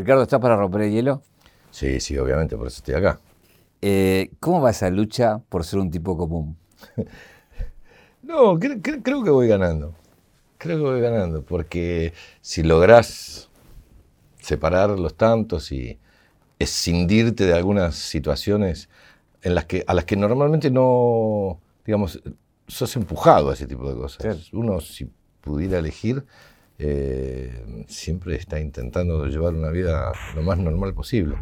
[0.00, 1.22] Ricardo, ¿estás para romper el hielo?
[1.70, 3.20] Sí, sí, obviamente, por eso estoy acá.
[3.82, 6.56] Eh, ¿Cómo va esa lucha por ser un tipo común?
[8.22, 9.94] no, creo que voy ganando.
[10.56, 13.50] Creo que voy ganando, porque si lográs
[14.40, 15.98] separar los tantos y
[16.58, 18.88] escindirte de algunas situaciones
[19.42, 22.22] en las que, a las que normalmente no, digamos,
[22.66, 24.50] sos empujado a ese tipo de cosas.
[24.54, 25.10] Uno, si
[25.42, 26.24] pudiera elegir,
[26.82, 31.36] eh, siempre está intentando llevar una vida lo más normal posible.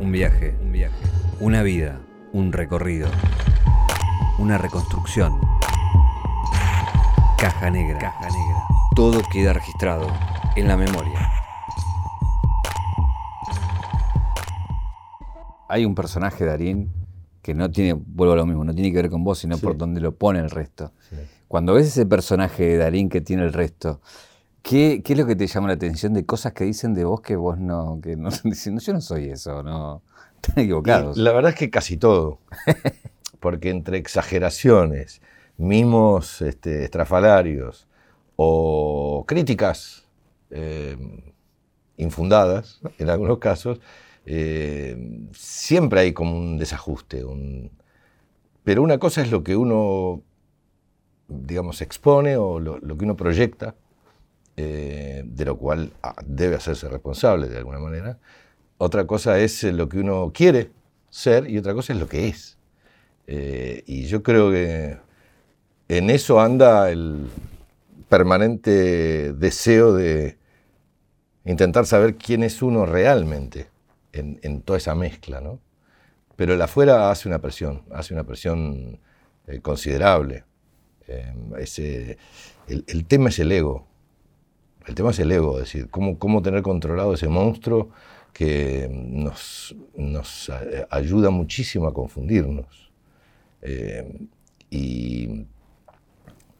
[0.00, 0.96] Un viaje, un viaje,
[1.38, 2.00] una vida,
[2.32, 3.08] un recorrido,
[4.40, 5.40] una reconstrucción.
[7.38, 8.64] Caja negra, caja negra.
[8.96, 10.08] Todo queda registrado
[10.56, 11.30] en la memoria.
[15.68, 16.92] Hay un personaje, Darín,
[17.42, 19.76] que no tiene, vuelvo a lo mismo, no tiene que ver con vos, sino por
[19.76, 20.92] donde lo pone el resto.
[21.54, 24.00] Cuando ves ese personaje de Darín que tiene el resto,
[24.60, 27.36] ¿qué, es lo que te llama la atención de cosas que dicen de vos que
[27.36, 30.02] vos no, que no diciendo, yo no soy eso, no,
[30.42, 31.16] están equivocados?
[31.16, 32.40] la verdad es que casi todo,
[33.38, 35.22] porque entre exageraciones,
[35.56, 37.86] mimos este, estrafalarios
[38.34, 40.08] o críticas
[40.50, 40.96] eh,
[41.98, 43.78] infundadas, en algunos casos,
[44.26, 47.24] eh, siempre hay como un desajuste.
[48.64, 50.24] Pero una cosa es lo que uno,
[51.28, 53.74] digamos, expone o lo, que uno proyecta,
[54.56, 58.18] eh, de lo cual ah, debe hacerse responsable de alguna manera.
[58.78, 60.70] Otra cosa es lo que uno quiere
[61.10, 62.58] ser y otra cosa es lo que es.
[63.26, 64.98] Eh, y yo creo que
[65.88, 67.26] en eso anda el
[68.08, 70.38] permanente deseo de
[71.44, 73.68] intentar saber quién es uno realmente
[74.12, 75.60] en, toda esa mezcla, ¿no?
[76.36, 78.98] Pero el afuera hace una presión, hace una presión
[79.46, 80.44] eh, considerable.
[81.06, 82.18] Em, ese,
[82.68, 83.86] el, tema es el ego.
[84.86, 87.90] El tema es el ego, es decir, cómo, cómo tener controlado ese monstruo
[88.32, 90.50] que nos, nos
[90.90, 92.90] ayuda muchísimo a confundirnos.
[93.62, 94.28] Em,
[94.70, 95.46] y,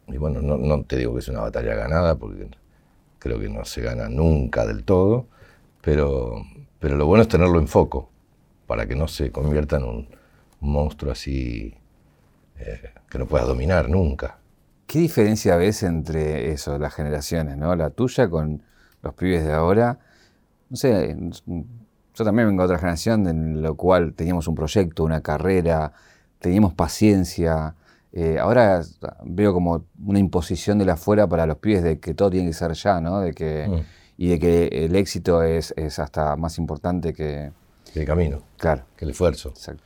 [0.07, 2.49] y, bueno, no, no, te digo que es una batalla ganada, porque
[3.19, 5.27] creo que no se gana nunca del todo,
[5.81, 6.43] pero,
[6.79, 8.09] pero lo bueno es tenerlo en foco,
[8.67, 10.07] para que no se convierta en un,
[10.65, 11.75] monstruo así
[12.59, 14.37] eh, que no pueda dominar nunca.
[14.87, 17.75] ¿Qué diferencia ves entre eso, las generaciones, ¿no?
[17.75, 18.61] La tuya con
[19.01, 19.99] los pibes de ahora.
[20.69, 21.15] No sé,
[21.47, 25.91] yo también vengo de otra generación en la cual teníamos un proyecto, una carrera,
[26.39, 27.75] teníamos paciencia.
[28.13, 28.81] Eh, ahora
[29.23, 32.53] veo como una imposición de la afuera para los pibes de que todo tiene que
[32.53, 33.19] ser ya, ¿no?
[33.19, 37.51] De que mm y de que el éxito es, hasta más importante que...
[37.93, 38.41] el camino.
[38.57, 38.83] Claro.
[38.95, 39.49] Que el esfuerzo.
[39.49, 39.83] Exacto.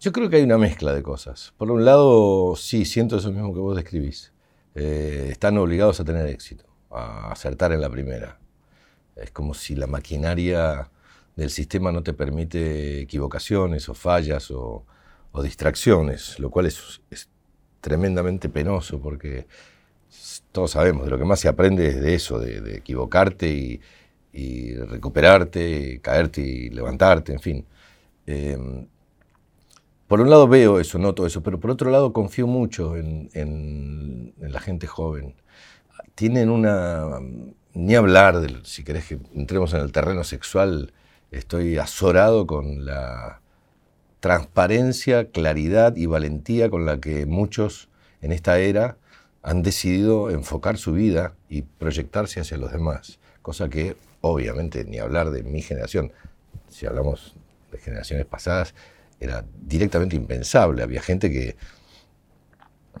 [0.00, 1.52] Yo creo que hay una mezcla de cosas.
[1.56, 4.32] Por un lado, sí, siento eso mismo que vos describís.
[4.74, 8.38] Eh, están obligados a tener éxito, a acertar en la primera.
[9.16, 10.88] Es como si la maquinaria
[11.34, 14.84] del sistema no te permite equivocaciones o fallas o,
[15.42, 17.28] distracciones, lo cual es, es
[17.80, 19.46] tremendamente penoso porque
[20.52, 23.80] todos sabemos, de lo que más se aprende es de eso, de, equivocarte
[24.32, 27.66] y, recuperarte, caerte y levantarte, en fin.
[28.26, 28.86] Em,
[30.08, 34.60] por un lado veo eso, noto eso, pero por otro lado confío mucho en, la
[34.60, 35.34] gente joven.
[36.14, 37.20] Tienen una...
[37.74, 40.92] Ni hablar, de, si querés que entremos en el terreno sexual,
[41.30, 43.40] estoy azorado con la
[44.20, 47.88] transparencia, claridad y valentía con la que muchos
[48.20, 48.96] en esta era
[49.42, 55.30] han decidido enfocar su vida y proyectarse hacia los demás, cosa que obviamente ni hablar
[55.30, 56.12] de mi generación,
[56.68, 57.36] si hablamos
[57.70, 58.74] de generaciones pasadas,
[59.20, 60.82] era directamente impensable.
[60.82, 61.56] Había gente que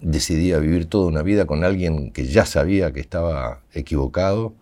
[0.00, 4.54] decidía vivir toda una vida con alguien que ya sabía que estaba equivocado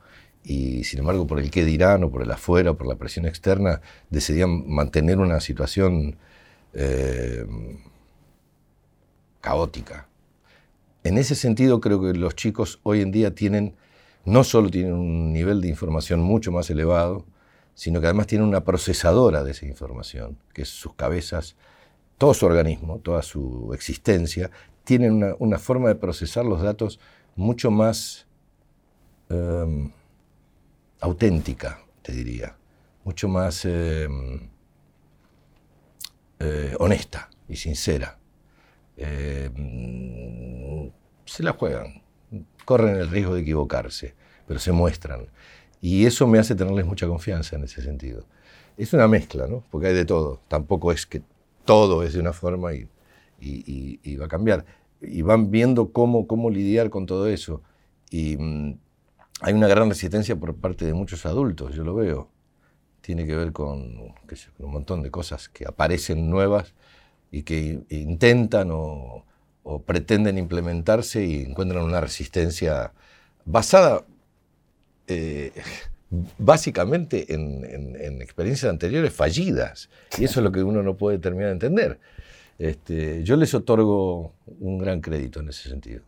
[0.43, 3.27] y sin embargo por el qué dirán o por el afuera o por la presión
[3.27, 3.81] externa
[4.11, 6.17] decidían mantener una situación
[6.73, 7.45] eh,
[9.41, 10.09] caótica.
[11.05, 13.75] En ese sentido creo que los chicos hoy en día tienen,
[14.25, 17.25] no solo tienen un nivel de información mucho más elevado,
[17.77, 21.57] sino que además tienen una procesadora de esa información, que es sus cabezas,
[22.17, 24.51] todo su organismo, toda su existencia,
[24.83, 26.99] tienen una, forma de procesar los datos
[27.35, 28.27] mucho más
[29.29, 29.93] em,
[31.01, 32.57] auténtica, te diría,
[33.05, 34.49] mucho más em,
[36.39, 38.19] eh, honesta y sincera.
[38.97, 39.51] Eh,
[41.27, 42.03] se la juegan,
[42.65, 44.15] corren el riesgo de equivocarse,
[44.49, 45.27] pero se muestran.
[45.87, 48.25] Y eso me hace tenerles mucha confianza en ese sentido.
[48.77, 49.63] Es una mezcla, ¿no?
[49.71, 50.41] Porque hay de todo.
[50.49, 51.23] Tampoco es que
[51.65, 54.65] todo es de una forma y, va a cambiar.
[55.01, 57.63] Y van viendo cómo, cómo lidiar con todo eso.
[58.11, 58.37] Y,
[59.41, 62.31] hay una gran resistencia por parte de muchos adultos, yo lo veo.
[63.01, 64.13] Tiene que ver con,
[64.59, 66.75] un montón de cosas que aparecen nuevas
[67.31, 69.25] y que intentan o,
[69.87, 72.93] pretenden implementarse y encuentran una resistencia
[73.45, 74.05] basada
[75.07, 75.53] eh,
[76.39, 79.89] básicamente en, experiencias anteriores fallidas.
[80.19, 81.99] Y eso es lo que uno no puede terminar de entender.
[82.59, 86.03] Este, yo les otorgo un gran crédito en ese sentido.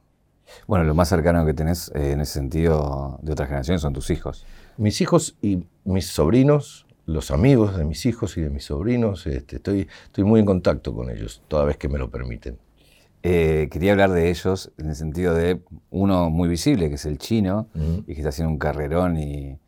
[0.67, 4.11] Bueno, lo más cercano que tenés eh, en ese sentido de otras generaciones son tus
[4.11, 4.47] hijos.
[4.77, 9.57] Mis hijos y mis sobrinos, los amigos de mis hijos y de mis sobrinos, este,
[9.57, 12.59] estoy, estoy muy en contacto con ellos, toda vez que me lo permiten.
[13.23, 15.61] Eh, quería hablar de ellos en el sentido de
[15.91, 19.59] uno muy visible, que es el chino, y que está haciendo un carrerón y,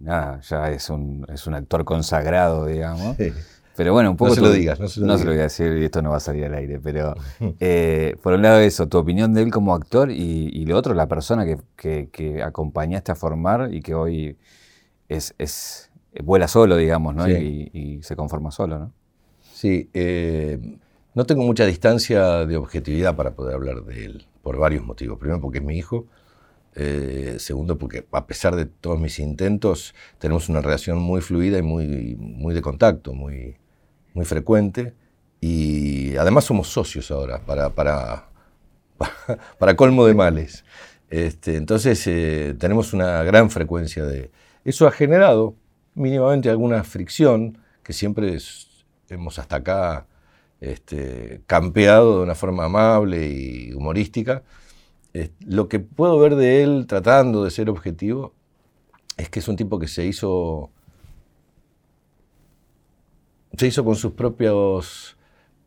[0.00, 3.16] nada, ya es un, es un actor consagrado, digamos.
[3.78, 4.30] Pero bueno, un poco.
[4.30, 6.02] No se lo digas, no se lo No se lo voy a decir y esto
[6.02, 6.80] no va a salir al aire.
[6.80, 7.14] Pero
[7.60, 11.06] eh, por un lado, eso, tu opinión de él como actor y, lo otro, la
[11.06, 11.46] persona
[11.76, 14.36] que, acompañaste a formar y que hoy
[15.08, 15.90] es, es
[16.24, 17.28] vuela solo, digamos, ¿no?
[17.28, 18.92] Y, se conforma solo, ¿no?
[19.54, 20.58] Sí, eh,
[21.18, 25.18] no tengo mucha distancia de objetividad para poder hablar de él, por varios motivos.
[25.18, 26.06] Primero, porque es mi hijo.
[26.76, 31.62] Eh, segundo, porque a pesar de todos mis intentos, tenemos una relación muy fluida y
[31.62, 33.56] muy, muy de contacto, muy,
[34.14, 34.94] muy frecuente
[35.40, 38.28] y además somos socios ahora para, para,
[39.58, 40.64] para colmo de males.
[41.10, 44.30] Este, entonces eh, tenemos una gran frecuencia de...
[44.64, 45.56] Eso ha generado
[45.96, 48.38] mínimamente alguna fricción que siempre
[49.08, 50.06] hemos hasta acá
[50.60, 54.42] este, campeado de una forma amable y humorística.
[55.46, 58.34] lo que puedo ver de él tratando de ser objetivo
[59.16, 60.70] es que es un tipo que se hizo
[63.58, 65.16] se hizo con sus propios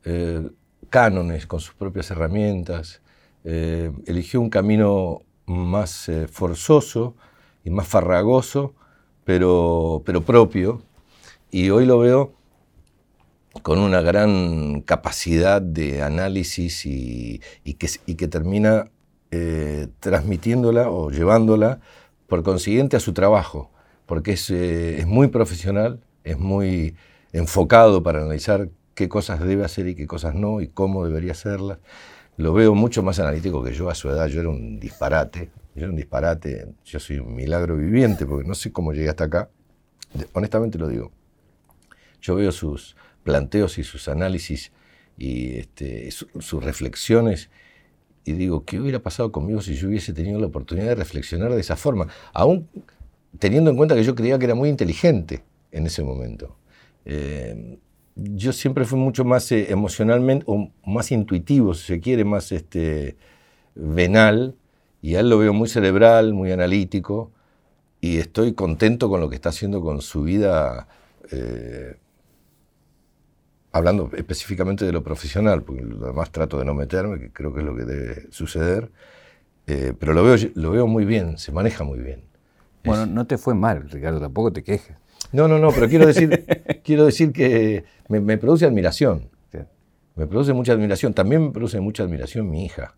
[0.06, 0.50] eh,
[0.90, 3.02] cánones, con sus propias herramientas,
[3.44, 7.16] eh, eligió un camino más eh, forzoso
[7.66, 8.74] y más farragoso,
[9.26, 10.82] pero, pero propio,
[11.52, 12.34] y hoy lo veo
[13.62, 17.40] con una gran capacidad de análisis y,
[17.78, 18.92] que, y que, termina
[20.00, 21.80] transmitiéndola o llevándola
[22.28, 23.72] por consiguiente a su trabajo,
[24.06, 26.96] porque es, es muy profesional, es muy
[27.34, 31.80] enfocado para analizar qué cosas debe hacer y qué cosas no y cómo debería hacerlas.
[32.38, 34.28] Lo veo mucho más analítico que yo a su edad.
[34.28, 35.52] Yo era un disparate.
[35.76, 36.68] Yo era un disparate.
[36.86, 39.50] Yo soy un milagro viviente porque no sé cómo llegué hasta acá.
[40.34, 41.12] Honestamente lo digo.
[42.22, 44.72] Yo veo sus planteos y sus análisis
[45.18, 47.50] y este, sus reflexiones
[48.24, 51.62] y digo, ¿qué hubiera pasado conmigo si yo hubiese tenido la oportunidad de reflexionar de
[51.62, 52.08] esa forma?
[52.34, 52.68] Aún
[53.40, 56.58] teniendo en cuenta que yo creía que era muy inteligente en ese momento.
[57.06, 57.80] Eh,
[58.16, 63.16] yo siempre fui mucho más eh, emocionalmente, o más intuitivo, si se quiere, más este,
[63.74, 64.56] venal,
[65.02, 67.32] y a él lo veo muy cerebral, muy analítico,
[68.02, 70.88] y estoy contento con lo que está haciendo con su vida,
[71.32, 71.96] eh,
[73.72, 77.62] hablando específicamente de lo profesional, porque lo demás trato de no meterme, que creo que
[77.62, 78.92] es lo que debe suceder,
[79.66, 82.24] pero lo veo, lo veo muy bien, se maneja muy bien.
[82.84, 84.96] Bueno, no te fue mal, Ricardo, tampoco te quejes.
[85.32, 86.46] No, no, no, pero quiero decir,
[86.84, 89.30] quiero decir que me, produce admiración.
[90.16, 91.14] Me produce mucha admiración.
[91.14, 92.96] También me produce mucha admiración mi hija,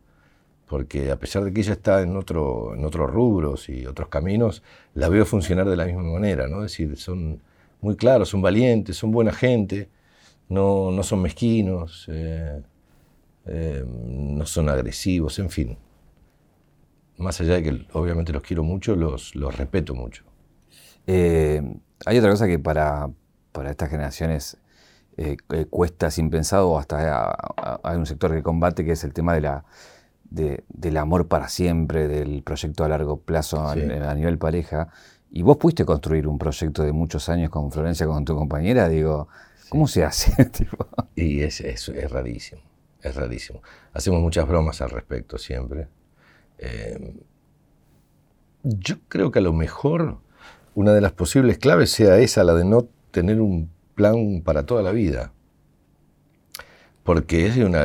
[0.67, 4.63] porque a pesar de que ella está en, otro, en otros rubros y otros caminos,
[4.95, 6.65] la veo funcionar de la misma manera, ¿no?
[6.65, 7.39] Es decir, son
[7.81, 9.89] muy claros, son valientes, son buena gente,
[10.49, 12.61] no, no son mezquinos, eh,
[13.45, 15.77] eh, no son agresivos, en fin.
[17.17, 20.23] Más allá de que obviamente los quiero mucho, los, los respeto mucho.
[21.07, 21.61] Eh,
[22.05, 23.09] hay otra cosa que para,
[23.69, 24.57] estas generaciones
[25.69, 27.35] cuesta sin pensado, hasta
[27.83, 29.63] hay un sector que combate, que es el tema de la,
[30.33, 34.89] del amor para siempre, del proyecto a largo plazo a, nivel pareja.
[35.31, 39.27] Y vos pudiste construir un proyecto de muchos años con Florencia, con tu compañera, digo,
[39.73, 40.31] ¿cómo se hace?
[41.15, 42.61] y es, es, rarísimo,
[43.01, 43.63] es rarísimo.
[43.91, 45.87] Hacemos muchas bromas al respecto siempre.
[46.59, 47.15] Eh,
[48.61, 50.19] yo creo que a lo mejor
[50.75, 54.83] una de las posibles claves sea esa, la de no tener un plan para toda
[54.83, 55.33] la vida.
[57.01, 57.83] Porque es una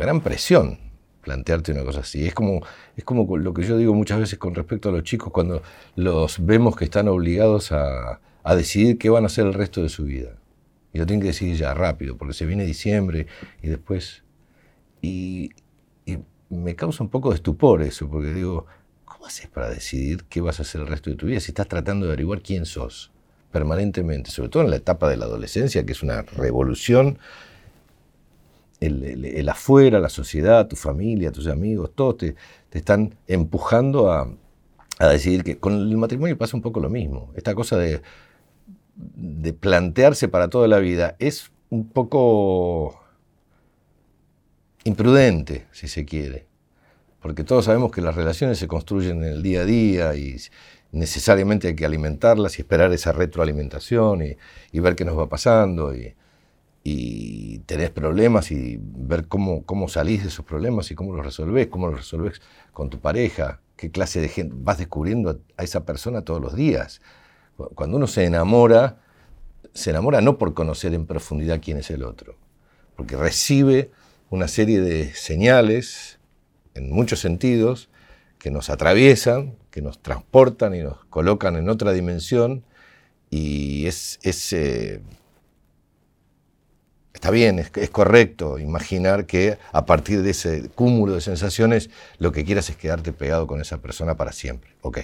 [0.00, 0.80] gran presión
[1.22, 2.26] plantearte una cosa así.
[2.26, 2.60] Es como,
[2.96, 5.62] es como lo que yo digo muchas veces con respecto a los chicos cuando
[5.94, 8.18] los vemos que están obligados a,
[8.56, 10.30] decidir qué van a hacer el resto de su vida.
[10.92, 13.26] Y lo tienen que decidir ya rápido, porque se viene diciembre
[13.62, 14.22] y después...
[15.02, 15.50] y
[16.50, 18.64] me causa un poco de estupor eso, porque digo,
[19.08, 21.66] ¿Cómo haces para decidir qué vas a hacer el resto de tu vida si estás
[21.66, 23.10] tratando de averiguar quién sos
[23.50, 24.30] permanentemente?
[24.30, 27.18] Sobre todo en la etapa de la adolescencia, que es una revolución.
[28.80, 32.36] El, afuera, la sociedad, tu familia, tus amigos, todos te,
[32.70, 34.32] están empujando a,
[35.00, 37.32] a decidir que con el matrimonio pasa un poco lo mismo.
[37.34, 38.02] Esta cosa de,
[38.98, 43.00] de plantearse para toda la vida es un poco
[44.84, 46.46] imprudente, si se quiere.
[47.20, 50.36] Porque todos sabemos que las relaciones se construyen en el día a día y
[50.92, 56.14] necesariamente hay que alimentarlas y esperar esa retroalimentación y, ver qué nos va pasando y,
[56.82, 61.66] y tenés problemas y ver cómo, cómo salís de esos problemas y cómo los resolvés,
[61.66, 62.40] cómo los resolvés
[62.72, 67.00] con tu pareja, qué clase de gente vas descubriendo a esa persona todos los días.
[67.74, 68.98] Cuando uno se enamora,
[69.74, 72.36] se enamora no por conocer en profundidad quién es el otro,
[72.96, 73.90] porque recibe
[74.30, 76.18] una serie de señales,
[76.74, 77.88] en muchos sentidos,
[78.38, 82.64] que nos atraviesan, que nos transportan y nos colocan en otra dimensión,
[83.30, 84.20] y es,
[84.52, 85.00] eh,
[87.12, 92.30] está bien, es, es, correcto imaginar que a partir de ese cúmulo de sensaciones lo
[92.32, 94.98] que quieras es quedarte pegado con esa persona para siempre, ok.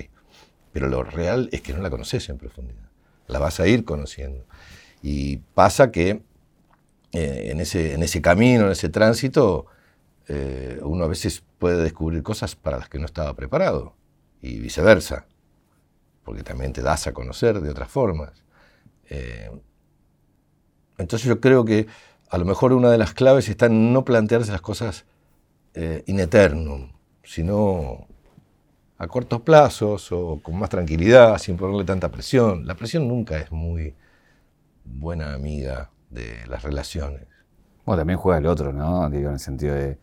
[0.75, 2.91] Pero lo real es que no la conoces en profundidad,
[3.29, 4.45] la vas a ir conociendo.
[5.03, 6.21] Y pasa que
[7.13, 9.67] eh, en, ese, en ese camino, en ese tránsito,
[10.27, 13.95] eh, uno a veces puede descubrir cosas para las que no estaba preparado
[14.43, 15.27] y viceversa,
[16.25, 18.33] porque también te das a conocer de otras formas.
[19.11, 19.53] Eh,
[20.99, 21.87] entonces yo creo que
[22.31, 25.05] a lo mejor una de las claves está en no plantearse las cosas
[26.07, 28.07] in eternum, sino
[29.05, 32.67] a cortos plazos o con más tranquilidad, sin ponerle tanta presión.
[32.67, 33.95] La presión nunca es muy
[34.85, 37.27] buena amiga de las relaciones.
[37.85, 39.09] Bueno, también juega el otro, ¿no?
[39.11, 39.99] Digo, en el sentido de.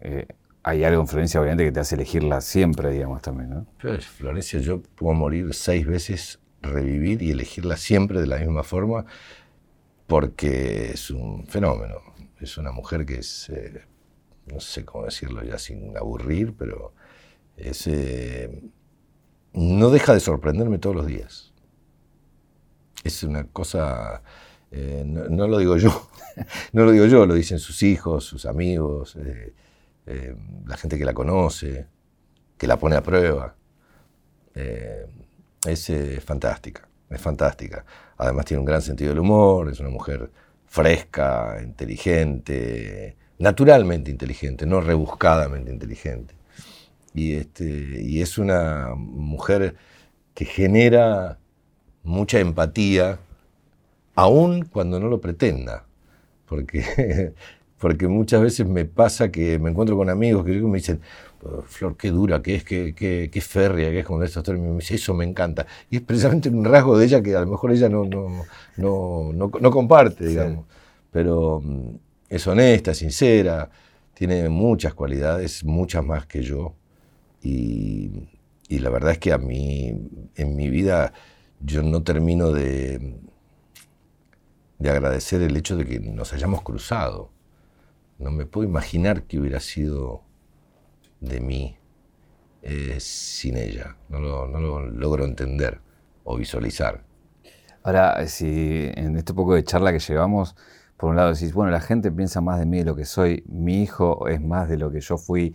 [0.00, 0.26] Eh,
[0.62, 3.66] hay algo en Florencia, obviamente, que te hace elegirla siempre, digamos, también, ¿no?
[3.80, 9.06] Pero Florencia, yo puedo morir seis veces, revivir y elegirla siempre de la misma forma,
[10.06, 11.96] porque es un fenómeno.
[12.40, 13.48] Es una mujer que es.
[13.48, 13.82] Eh,
[14.46, 16.94] no sé cómo decirlo ya sin aburrir, pero
[17.58, 17.86] es.
[17.86, 18.70] Eh,
[19.52, 21.52] no deja de sorprenderme todos los días.
[23.04, 24.22] Es una cosa
[24.70, 26.10] eh, no, lo digo yo,
[26.72, 29.16] no lo digo yo, lo dicen sus hijos, sus amigos,
[30.06, 30.34] eh,
[30.66, 31.86] la gente que la conoce,
[32.56, 33.54] que la pone a prueba.
[34.54, 35.90] es
[36.24, 37.84] fantástica, es fantástica.
[38.16, 40.30] Además tiene un gran sentido del humor, es una mujer
[40.66, 46.37] fresca, inteligente, naturalmente inteligente, no rebuscadamente inteligente.
[47.14, 49.76] Y, este, y es una mujer
[50.34, 51.38] que genera
[52.02, 53.18] mucha empatía
[54.14, 55.84] aún cuando no lo pretenda,
[56.46, 57.34] porque,
[57.78, 61.00] porque muchas veces me pasa que me encuentro con amigos que me dicen,
[61.42, 64.72] oh, Flor, qué dura que es, qué, qué, qué férrea que es con estos términos,
[64.72, 65.66] me dice, eso me encanta.
[65.90, 68.44] Y es precisamente un rasgo de ella que a lo mejor ella no, no,
[68.76, 70.66] no, no, comparte, digamos.
[71.12, 71.96] Pero mm,
[72.28, 73.70] es honesta, sincera,
[74.14, 76.74] tiene muchas cualidades, muchas más que yo.
[77.42, 78.28] Y,
[78.68, 81.12] la verdad es que a mí, en mi vida,
[81.60, 83.18] yo no termino de,
[84.78, 87.30] de agradecer el hecho de que nos hayamos cruzado.
[88.18, 90.22] No me puedo imaginar que hubiera sido
[91.20, 91.78] de mí
[92.62, 93.96] eh, sin ella.
[94.08, 95.80] No lo, no lo, logro entender
[96.24, 97.04] o visualizar.
[97.82, 100.56] Ahora, si en este poco de charla que llevamos,
[100.96, 103.44] por un lado decís, bueno, la gente piensa más de mí de lo que soy,
[103.46, 105.54] mi hijo es más de lo que yo fui,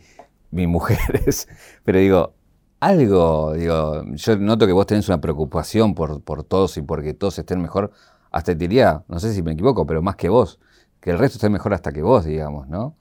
[0.54, 1.48] mi mujer es,
[1.84, 2.34] pero digo,
[2.80, 7.40] algo, digo, yo noto que vos tenés una preocupación por, por todos y porque todos
[7.40, 7.92] estén mejor,
[8.32, 10.60] hasta te diría, no sé si me equivoco, pero más que vos,
[11.00, 12.96] que el resto esté mejor hasta que vos, digamos, ¿no?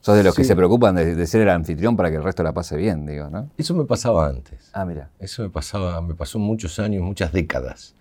[0.00, 2.52] Sos de los que se preocupan de, ser el anfitrión para que el resto la
[2.52, 3.50] pase bien, digo, ¿no?
[3.58, 4.70] Eso me pasaba antes.
[4.72, 5.10] Ah, mira.
[5.18, 7.96] Eso me pasaba, me pasó muchos años, muchas décadas.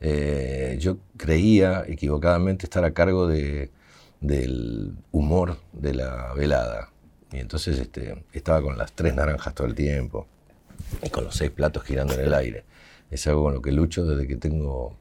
[0.00, 3.70] Eh, yo creía equivocadamente estar a cargo de,
[4.20, 6.90] del humor de la velada.
[7.32, 10.26] Y entonces este, estaba con las tres naranjas todo el tiempo
[11.02, 12.64] y con los seis platos girando en el aire.
[13.10, 14.96] Es algo con lo que lucho desde que tengo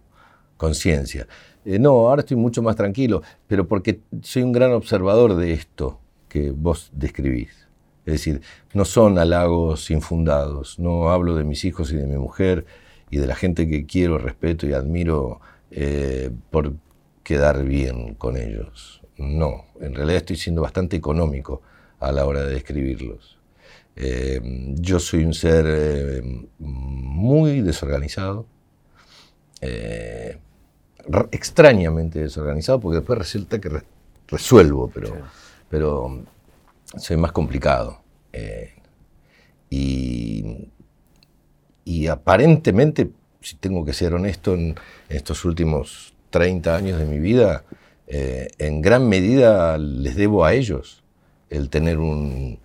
[0.57, 1.27] conciencia.
[1.65, 5.99] Eh, no, ahora estoy mucho más tranquilo, pero porque soy un gran observador de esto
[6.27, 7.67] que vos describís.
[8.05, 8.41] Es decir,
[8.73, 12.65] no son halagos infundados, no hablo de mis hijos y de mi mujer
[13.09, 15.41] y de la gente que quiero, respeto y admiro
[15.71, 16.73] eh, por
[17.23, 19.01] quedar bien con ellos.
[19.17, 21.61] No, en realidad estoy siendo bastante económico
[21.99, 23.37] a la hora de describirlos.
[23.95, 24.39] Eh,
[24.75, 26.23] yo soy un ser
[26.59, 28.45] muy desorganizado,
[31.31, 33.81] extrañamente desorganizado, porque después resulta que
[34.27, 35.15] resuelvo, pero,
[35.69, 36.23] pero
[36.95, 37.99] soy más complicado.
[38.31, 38.73] Eh,
[39.69, 40.69] y,
[41.83, 43.09] y, aparentemente,
[43.41, 44.75] si tengo que ser honesto, en,
[45.09, 47.63] estos últimos 30 años de mi vida,
[48.07, 51.03] eh, en gran medida les debo a ellos
[51.49, 52.59] el tener un,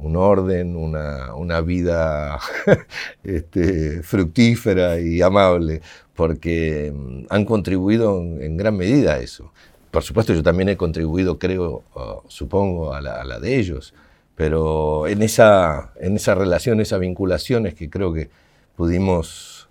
[0.00, 2.38] un orden, una, vida
[3.24, 5.82] este, fructífera y amable,
[6.14, 9.52] porque mm, han contribuido en, gran medida a eso.
[9.90, 11.82] Por supuesto, yo también he contribuido, creo,
[12.28, 13.94] supongo, a la, de ellos,
[14.34, 18.30] pero en esa, en esa relación, esa vinculación es que creo que
[18.76, 19.68] pudimos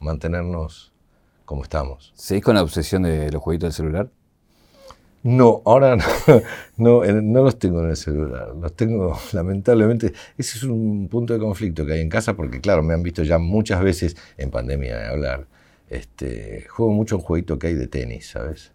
[0.00, 0.92] mantenernos
[1.44, 2.12] como estamos.
[2.16, 4.10] ¿Seguís con la obsesión de los jueguitos del celular?
[5.22, 5.96] No, ahora
[6.76, 10.12] no, no, los tengo en el celular, los tengo lamentablemente.
[10.36, 13.22] Ese es un punto de conflicto que hay en casa porque, claro, me han visto
[13.22, 15.46] ya muchas veces en pandemia hablar.
[15.90, 18.72] Este, juego mucho un jueguito que hay de tenis, ¿sabes?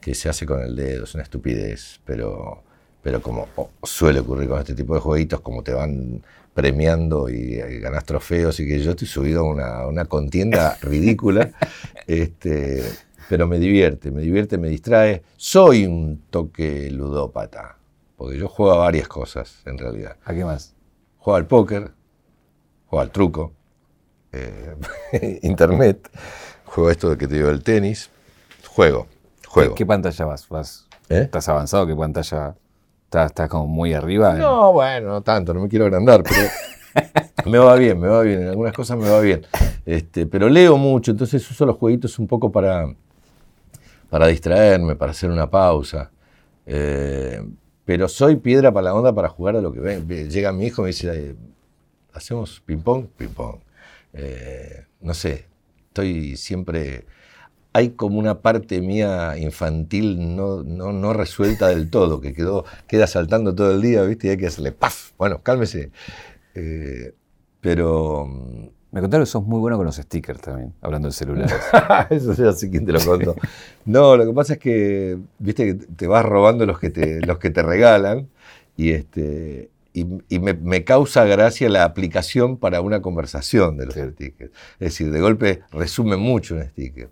[0.00, 2.62] Que se hace con el dedo, es una estupidez, pero,
[3.02, 3.48] pero como
[3.82, 6.22] suele ocurrir con este tipo de jueguitos, como te van
[6.54, 11.52] premiando y, ganas trofeos y que yo estoy subido a una, una contienda ridícula.
[12.06, 12.82] este,
[13.28, 15.22] pero me divierte, me divierte, me distrae.
[15.36, 17.78] Soy un toque ludópata,
[18.16, 20.16] porque yo juego a varias cosas en realidad.
[20.24, 20.74] ¿A qué más?
[21.18, 21.92] Juego al póker,
[22.86, 23.52] juego al truco,
[24.32, 24.76] eh,
[25.42, 26.10] internet,
[26.64, 28.10] juego esto de que te digo el tenis,
[28.68, 29.06] juego,
[29.46, 29.74] juego.
[29.74, 30.48] ¿Qué, pantalla vas?
[30.48, 31.22] vas ¿Eh?
[31.22, 31.86] ¿Estás avanzado?
[31.86, 32.54] ¿Qué pantalla?
[33.04, 34.34] ¿Estás, como muy arriba?
[34.34, 36.48] No, bueno, no tanto, no me quiero agrandar, pero
[37.50, 39.46] me va bien, me va bien, en algunas cosas me va bien.
[39.86, 42.88] Este, pero leo mucho, entonces uso los jueguitos un poco para,
[44.14, 46.08] para distraerme, para hacer una pausa.
[46.66, 47.44] Eh,
[47.84, 50.06] pero soy piedra para la onda para jugar a lo que ven.
[50.06, 51.34] Llega mi hijo y me dice,
[52.12, 53.08] ¿hacemos ping-pong?
[53.16, 53.58] Ping-pong.
[54.12, 55.46] Eh, no sé,
[55.88, 57.06] estoy siempre...
[57.72, 63.52] Hay como una parte mía infantil no, no, resuelta del todo, que quedó, queda saltando
[63.52, 64.28] todo el día, ¿viste?
[64.28, 65.10] Y hay que hacerle ¡paf!
[65.18, 65.90] Bueno, cálmese.
[66.54, 67.14] Eh,
[67.60, 68.28] pero
[68.94, 71.52] me contaron que sos muy bueno con los stickers también, hablando de celulares.
[72.10, 73.34] Eso ya sé quién te lo contó.
[73.84, 77.38] No, lo que pasa es que, viste, que te vas robando los que te, los
[77.38, 78.28] que te regalan
[78.76, 80.04] y, este, y,
[80.38, 84.52] me, causa gracia la aplicación para una conversación de los stickers.
[84.74, 87.08] Es decir, de golpe resume mucho un sticker.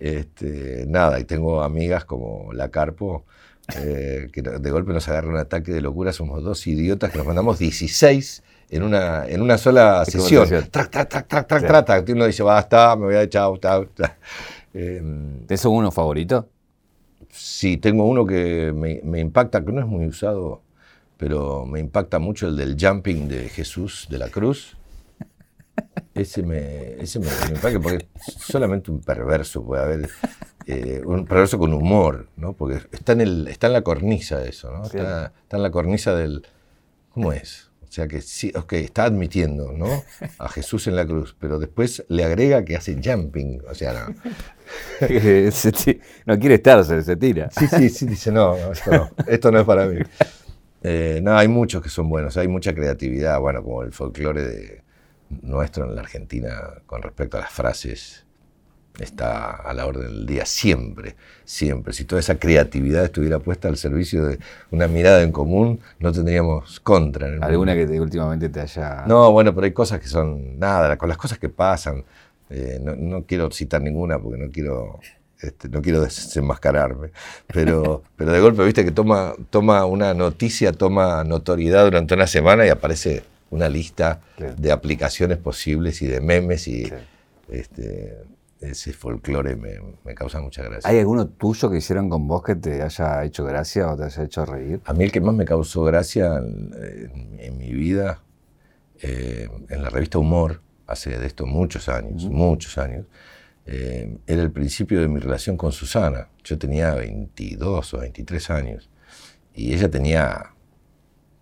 [0.00, 3.24] Este, nada, y tengo amigas como la Carpo,
[3.76, 7.26] eh, que de golpe nos agarra un ataque de locura, somos dos idiotas que nos
[7.28, 10.48] mandamos 16 en una, en una sola sesión.
[10.70, 13.86] Trac, trac, trac, trac, trac, trac, Uno dice, basta, me voy a echar, chao,
[14.72, 15.02] Eh,
[15.46, 16.48] ¿Tienes uno favorito?
[17.30, 20.62] Sí, tengo uno que me, me, impacta, que no es muy usado,
[21.16, 24.76] pero me impacta mucho el del jumping de Jesús de la Cruz.
[26.14, 30.10] Ese me, ese me, impacta porque solamente un perverso puede haber,
[30.66, 32.52] eh, un perverso con humor, ¿no?
[32.52, 34.84] Porque está en, el, está en la cornisa eso, ¿no?
[34.84, 36.46] Está, está en la cornisa del...
[37.12, 37.69] ¿Cómo es?
[37.90, 40.04] O sea que sí, ok, está admitiendo, ¿no?
[40.38, 44.14] A Jesús en la cruz, pero después le agrega que hace jumping, o sea, no.
[46.26, 47.50] no quiere estar, se, tira.
[47.50, 49.98] Sí, sí, sí, dice, no, esto no, esto no es para mí.
[50.84, 54.82] Eh, no, hay muchos que son buenos, hay mucha creatividad, bueno, como el folclore de,
[55.42, 58.24] nuestro en la Argentina con respecto a las frases
[59.00, 61.92] está a la orden del día siempre, siempre.
[61.92, 64.38] Si toda esa creatividad estuviera puesta al servicio de
[64.70, 67.26] una mirada en común, no tendríamos contra.
[67.40, 69.04] ¿Alguna que últimamente te haya...?
[69.06, 72.04] No, bueno, pero hay cosas que son nada, con las cosas que pasan.
[72.50, 75.00] Eh, no, quiero citar ninguna porque no quiero,
[75.40, 77.10] este, no quiero desenmascararme,
[77.46, 82.66] pero, pero de golpe, viste que toma, toma una noticia, toma notoriedad durante una semana
[82.66, 84.20] y aparece una lista
[84.56, 86.92] de aplicaciones posibles y de memes y...
[87.48, 88.16] Este,
[88.60, 90.90] ese folclore me, causa mucha gracia.
[90.90, 94.22] ¿Hay alguno tuyo que hicieron con vos que te haya hecho gracia o te haya
[94.22, 94.80] hecho reír?
[94.84, 98.22] A mí el que más me causó gracia en, mi vida,
[99.02, 103.06] eh, en la revista Humor, hace de esto muchos años, muchos años,
[103.66, 106.28] eh, era el principio de mi relación con Susana.
[106.44, 108.90] Yo tenía 22 o 23 años
[109.54, 110.54] y ella tenía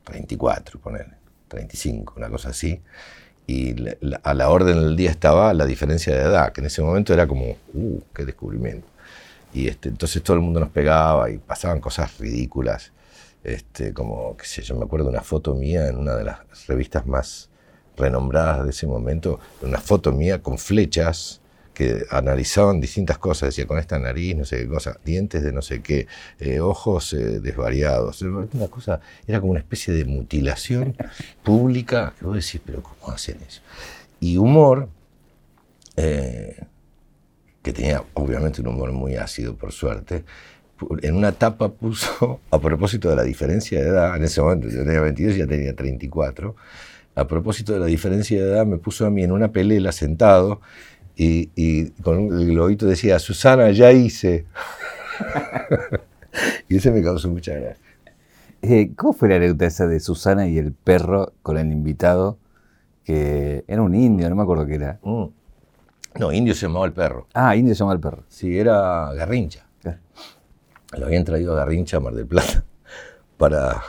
[0.05, 1.17] 34, ponerle,
[1.49, 2.81] 35, una cosa así
[3.49, 3.75] y
[4.23, 7.27] a la orden del día estaba la diferencia de edad, que en ese momento era
[7.27, 8.87] como, ¡uh, qué descubrimiento!
[9.55, 12.93] Y este, entonces todo el mundo nos pegaba y pasaban cosas ridículas,
[13.43, 17.07] este, como, qué sé yo, me acuerdo una foto mía en una de las revistas
[17.07, 17.49] más
[17.97, 21.41] renombradas de ese momento, una foto mía con flechas
[21.79, 25.63] que analizaban distintas cosas, decía con esta nariz, no sé qué cosa, dientes de no
[25.63, 26.09] sé qué,
[26.41, 30.97] eh, ojos eh, desvariados, una cosa, era como una especie de mutilación
[31.45, 33.63] pública, que vos decís, pero ¿cómo hacen eso?
[34.19, 34.89] Y humor,
[35.97, 36.65] eh,
[37.63, 40.25] que tenía obviamente un humor muy ácido, por suerte,
[41.03, 44.83] en una tapa puso, a propósito de la diferencia de edad, en ese momento yo
[44.83, 46.57] tenía 22 y ya tenía 34,
[47.15, 50.61] a propósito de la diferencia de edad me puso a mí en una pelela sentado
[51.21, 54.47] y, con el globito decía, Susana, ya hice.
[56.69, 57.85] y ese me causó mucha gracia.
[58.63, 62.39] Eh, ¿Cómo fue la anécdota esa de Susana y el perro con el invitado?
[63.05, 65.01] Que era un indio, no me acuerdo qué era.
[65.03, 65.25] Mm.
[66.21, 67.27] No, indio se llamaba el perro.
[67.35, 68.25] Ah, indio se llamaba el perro.
[68.29, 69.67] Sí, era Garrincha.
[70.97, 72.65] Lo habían traído a Garrincha a Mar del Plata
[73.37, 73.83] para,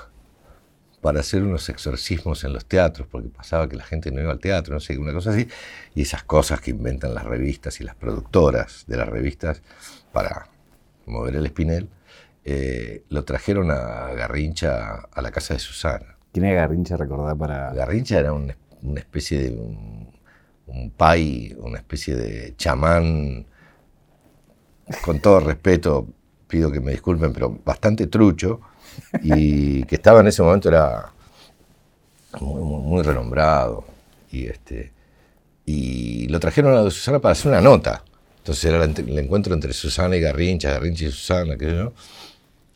[1.02, 4.40] para hacer unos exorcismos en los teatros, porque pasaba que la gente no iba al
[4.40, 5.48] teatro, no sé, una cosa así.
[5.96, 9.62] Y esas cosas que inventan las revistas y las productoras de las revistas
[10.12, 10.50] para
[11.06, 11.90] mover el espinel,
[12.44, 16.18] eh, lo trajeron a Garrincha a la casa de Susana.
[16.32, 17.74] ¿Quién era Garrincha, recordar para...?
[17.74, 18.56] Garrincha era una
[19.00, 20.10] especie de un,
[20.68, 23.46] un pai, una especie de chamán,
[25.04, 26.08] con todo respeto,
[26.48, 28.62] pido que me disculpen, pero bastante trucho,
[29.22, 31.12] y que estaba en ese momento era
[32.40, 33.86] muy, renombrado.
[34.32, 34.92] Y, este,
[35.66, 38.04] y lo trajeron a Susana para hacer una nota.
[38.40, 41.94] Entonces era el, encuentro entre Susana y Garrincha, Garrincha y Susana, qué sé yo.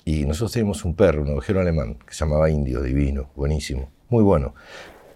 [0.05, 4.21] Y nosotros teníamos un perro, un ovejero alemán, que se llamaba Indio, divino, buenísimo, muy
[4.21, 4.53] bueno,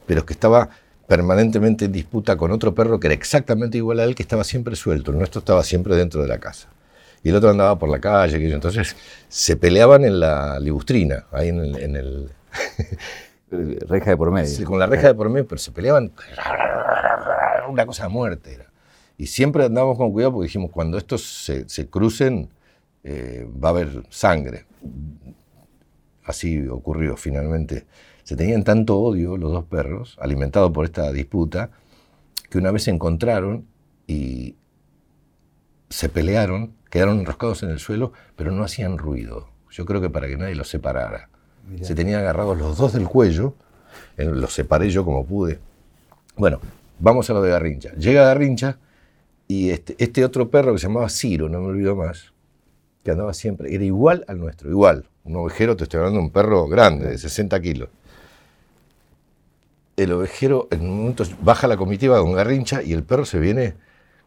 [0.05, 0.69] pero que estaba
[1.07, 4.75] permanentemente en disputa con otro perro que era exactamente igual a él, que estaba siempre
[4.75, 5.11] suelto.
[5.11, 6.69] El nuestro estaba siempre dentro de la casa.
[7.27, 8.53] Y el otro andaba por la calle.
[8.53, 8.95] Entonces
[9.27, 11.77] se peleaban en la libustrina, ahí en el...
[11.83, 12.31] En el
[13.89, 14.65] reja de por medio.
[14.65, 16.13] con la reja de por medio, pero se peleaban.
[17.67, 18.71] Una cosa de muerte era.
[19.17, 22.47] Y siempre andábamos con cuidado porque dijimos, cuando estos se, se crucen,
[23.03, 24.65] eh, va a haber sangre.
[26.23, 27.87] Así ocurrió finalmente.
[28.23, 31.71] Se tenían tanto odio los dos perros, alimentados por esta disputa,
[32.49, 33.67] que una vez se encontraron
[34.07, 34.55] y
[35.89, 39.47] se pelearon, quedaron enroscados en el suelo, pero no hacían ruido.
[39.69, 41.29] Yo creo que para que nadie los separara.
[41.81, 43.53] Se tenían agarrados los dos del cuello,
[44.17, 45.59] los separé yo como pude.
[46.35, 46.59] Bueno,
[46.97, 47.91] vamos a lo de Garrincha.
[47.93, 48.79] Llega Garrincha
[49.47, 52.33] y este, este otro perro que se llamaba Ciro, no me olvido más,
[53.03, 55.05] que andaba siempre, era igual al nuestro, igual.
[55.23, 57.89] Un ovejero, te estoy hablando de un perro grande, de 60 kilos
[59.97, 63.73] el ovejero en un momento baja la comitiva con garrincha y el perro se viene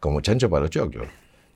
[0.00, 1.06] como chancho para los choclos.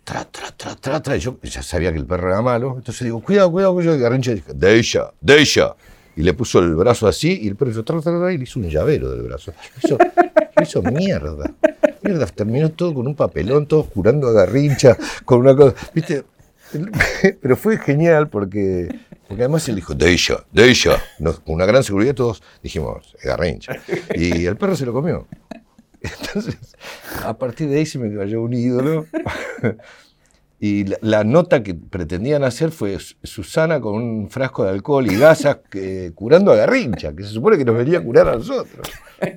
[0.04, 1.16] Tra, tra, tra, tra, tra.
[1.16, 3.96] yo ya sabía que el perro era malo, entonces digo, cuidado, cuidado, cuidado.
[3.96, 5.74] Y garrincha dijo, de ella, de ella.
[6.16, 8.44] Y le puso el brazo así y el perro hizo, tra, tra, tra, y le
[8.44, 9.52] hizo un llavero del brazo.
[9.82, 9.98] Hizo,
[10.62, 11.52] hizo mierda.
[12.02, 15.74] Mierda, terminó todo con un papelón, todo jurando a garrincha, con una cosa.
[15.94, 16.24] ¿Viste?
[17.40, 18.88] Pero fue genial porque
[19.28, 21.02] porque además él dijo, de ella, de ella.
[21.44, 23.72] con una gran seguridad todos dijimos, garrincha.
[24.14, 25.26] Y el perro se lo comió.
[26.20, 26.76] Entonces,
[27.24, 29.06] a partir de ahí se me cayó un ídolo.
[30.60, 35.58] Y la, nota que pretendían hacer fue Susana con un frasco de alcohol y gasas
[36.14, 38.88] curando a Garrincha, que se supone que nos venía a curar a nosotros.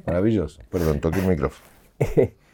[0.05, 0.61] Maravilloso.
[0.69, 1.69] Perdón, toqué el micrófono.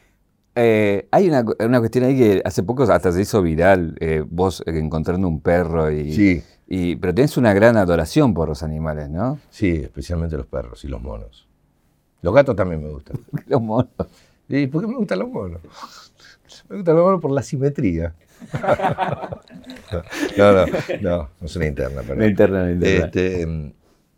[0.55, 1.43] Eh, hay una,
[1.79, 6.13] cuestión ahí que hace poco hasta se hizo viral, eh, vos encontrando un perro y,
[6.13, 6.95] sí.
[7.01, 9.39] pero tienes una gran adoración por los animales, ¿no?
[9.49, 11.47] Sí, especialmente los perros y los monos.
[12.23, 13.17] Los gatos también me gustan.
[13.47, 13.89] los monos.
[14.49, 15.61] ¿Y por qué me gustan los monos?
[16.69, 18.15] Me gustan los monos por la simetría.
[20.37, 20.65] no, no,
[21.01, 22.19] no, no es una interna, perdón.
[22.19, 23.05] La interna, la interna.
[23.05, 23.73] Este,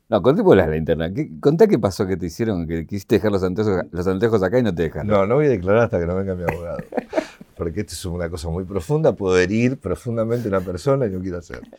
[0.07, 1.11] no, conté por la interna.
[1.39, 4.73] contá qué pasó que te hicieron, que quisiste dejar los anteojos, los acá y no
[4.73, 5.07] te dejan.
[5.07, 6.77] No, no voy a declarar hasta que no venga mi abogado.
[7.57, 11.21] Porque esto es una cosa muy profunda, puedo herir profundamente a una persona y no
[11.21, 11.69] quiero hacerlo.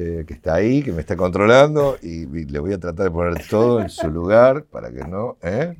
[0.00, 3.44] Eh, que está ahí, que me está controlando y, le voy a tratar de poner
[3.48, 5.76] todo en su lugar para que no, ¿eh?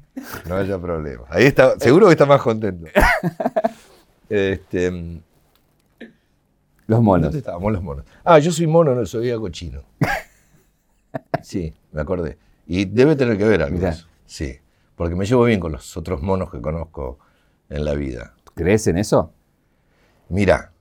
[0.48, 1.26] no haya problemas.
[1.30, 2.88] Ahí está, seguro que está más contento.
[4.30, 4.90] Este,
[6.86, 7.22] los monos.
[7.22, 8.04] ¿Dónde estábamos los monos?
[8.22, 9.84] Ah, yo soy mono en el zodíaco chino.
[11.42, 12.36] Sí, me acordé.
[12.66, 13.80] Y debe tener que ver algo.
[14.26, 14.58] Sí,
[14.96, 17.20] porque me llevo bien con los otros monos que conozco
[17.70, 18.34] en la vida.
[18.54, 19.32] ¿Crees en eso?
[20.28, 20.72] Mira,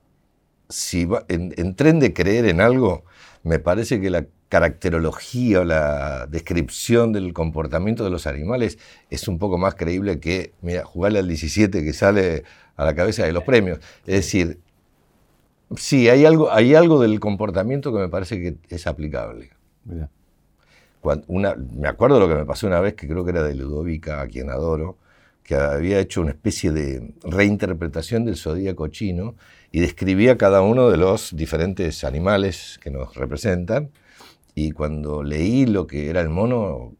[0.69, 3.03] si en, tren de creer en algo,
[3.43, 8.77] me parece que la caracterología o la descripción del comportamiento de los animales
[9.09, 12.43] es un poco más creíble que, mira, jugarle al 17 que sale
[12.75, 13.79] a la cabeza de los premios.
[14.05, 14.59] Es decir,
[15.75, 19.51] sí, hay algo, hay algo del comportamiento que me parece que es aplicable.
[19.85, 20.09] Mira
[21.35, 24.27] me acuerdo lo que me pasó una vez, que creo que era de Ludovica, a
[24.27, 24.97] quien adoro,
[25.43, 29.35] que había hecho una especie de reinterpretación del zodíaco chino
[29.71, 33.91] y describía cada uno de los diferentes animales que nos representan.
[34.55, 36.95] Y cuando leí lo que era el mono,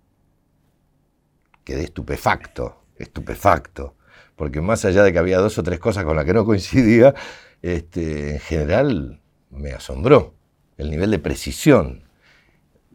[1.63, 3.95] quedé estupefacto, estupefacto.
[4.36, 7.15] Porque más allá de que había dos o tres cosas con las que no coincidía,
[7.62, 10.36] este, en general me asombró
[10.77, 12.08] el nivel de precisión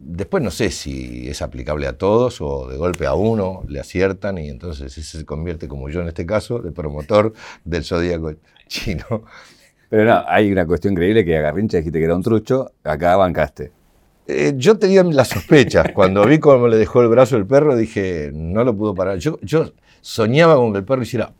[0.05, 4.37] Después no sé si es aplicable a todos o de golpe a uno le aciertan
[4.37, 7.33] y entonces ese se convierte, como yo en este caso, de promotor
[7.63, 8.33] del zodíaco
[8.67, 9.23] chino.
[9.93, 13.15] Pero no, hay una cuestión increíble que a Garrincha dijiste que era un trucho, acá
[13.15, 13.71] bancaste.
[14.25, 15.91] Eh, yo tenía las sospechas.
[15.93, 19.19] Cuando vi cómo le dejó el brazo el perro, dije, no lo pudo parar.
[19.19, 21.33] Yo, yo soñaba con que el perro hiciera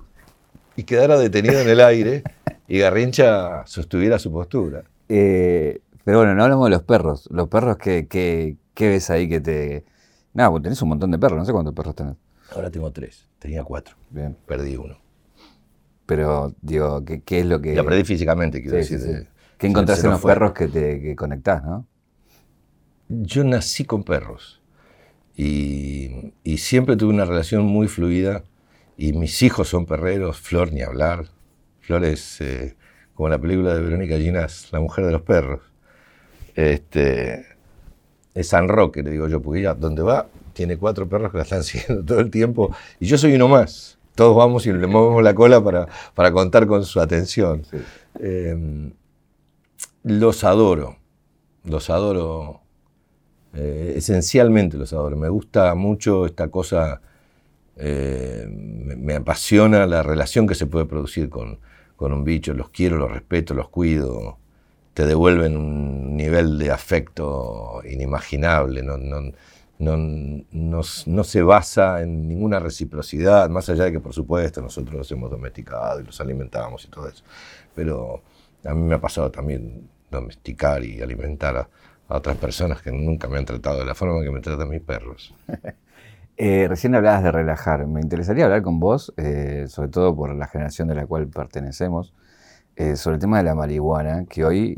[0.75, 2.21] y quedara detenido en el aire
[2.67, 4.83] y Garrincha sostuviera su postura.
[5.09, 7.27] Eh, pero bueno, no hablamos de los perros.
[7.31, 9.83] Los perros, ¿qué, qué, qué ves ahí que te...?
[10.35, 11.39] Nada, pues tenés un montón de perros.
[11.39, 12.17] No sé cuántos perros tenés.
[12.51, 13.25] Ahora tengo tres.
[13.39, 13.95] Tenía cuatro.
[14.11, 14.37] Bien.
[14.45, 15.02] Perdí uno.
[16.05, 17.75] Pero, digo, ¿qué, qué es lo que...?
[17.75, 18.99] La perdí físicamente, quiero Sí, decir.
[18.99, 19.27] sí, sí.
[19.57, 20.33] ¿Qué se en los fue.
[20.33, 21.87] perros que te que conectás, no?
[23.09, 24.61] Yo nací con perros
[25.35, 28.43] y, y siempre tuve una relación muy fluida
[28.97, 31.25] y mis hijos son perreros, Flor ni hablar.
[31.81, 32.75] Flor es eh,
[33.13, 35.61] como la película de Verónica Ginás, la mujer de los perros.
[36.55, 37.45] Este,
[38.33, 41.43] es San Roque, le digo yo, porque ella donde va tiene cuatro perros que la
[41.43, 43.97] están siguiendo todo el tiempo y yo soy uno más.
[44.15, 47.63] Todos vamos y le movemos la cola para, para contar con su atención.
[48.19, 48.91] Eh,
[50.03, 50.97] los adoro,
[51.63, 52.61] los adoro,
[53.53, 55.15] eh, esencialmente los adoro.
[55.17, 57.01] Me gusta mucho esta cosa,
[57.77, 61.59] eh, me, me apasiona la relación que se puede producir con,
[61.95, 62.53] con un bicho.
[62.53, 64.37] Los quiero, los respeto, los cuido.
[64.93, 68.83] Te devuelven un nivel de afecto inimaginable.
[68.83, 69.31] No, no,
[69.83, 74.95] no, no, no se basa en ninguna reciprocidad, más allá de que, por supuesto, nosotros
[74.95, 77.23] los hemos domesticado y los alimentamos y todo eso.
[77.75, 78.21] Pero
[78.65, 81.69] a mí me ha pasado también domesticar y alimentar a,
[82.07, 84.81] a otras personas que nunca me han tratado de la forma que me tratan mis
[84.81, 85.33] perros.
[86.35, 87.85] Eh, recién hablabas de relajar.
[87.85, 92.13] Me interesaría hablar con vos, eh, sobre todo por la generación de la cual pertenecemos,
[92.75, 94.75] eh, sobre el tema de la marihuana, que hoy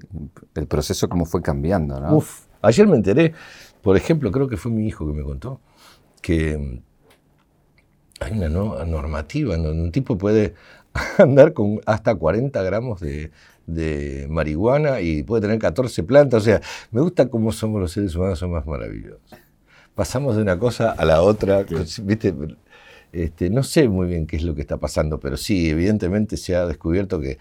[0.53, 2.17] el proceso cómo fue cambiando, ¿no?
[2.17, 3.33] Uf, ayer me enteré,
[3.86, 5.62] por ejemplo, creo que fue mi hijo que me contó,
[6.19, 6.80] que mm,
[8.19, 10.56] hay una no- normativa en donde un tipo puede
[11.19, 13.30] andar con hasta 40 gramos de,
[13.67, 16.41] de marihuana y puede tener 14 plantas.
[16.41, 19.21] O sea, me gusta cómo somos los seres humanos, son más maravillosos.
[19.93, 21.63] Pasamos de una cosa a la otra,
[22.02, 22.34] ¿viste?
[23.13, 26.56] Este, no sé muy bien qué es lo que está pasando, pero sí, evidentemente se
[26.56, 27.38] ha descubierto que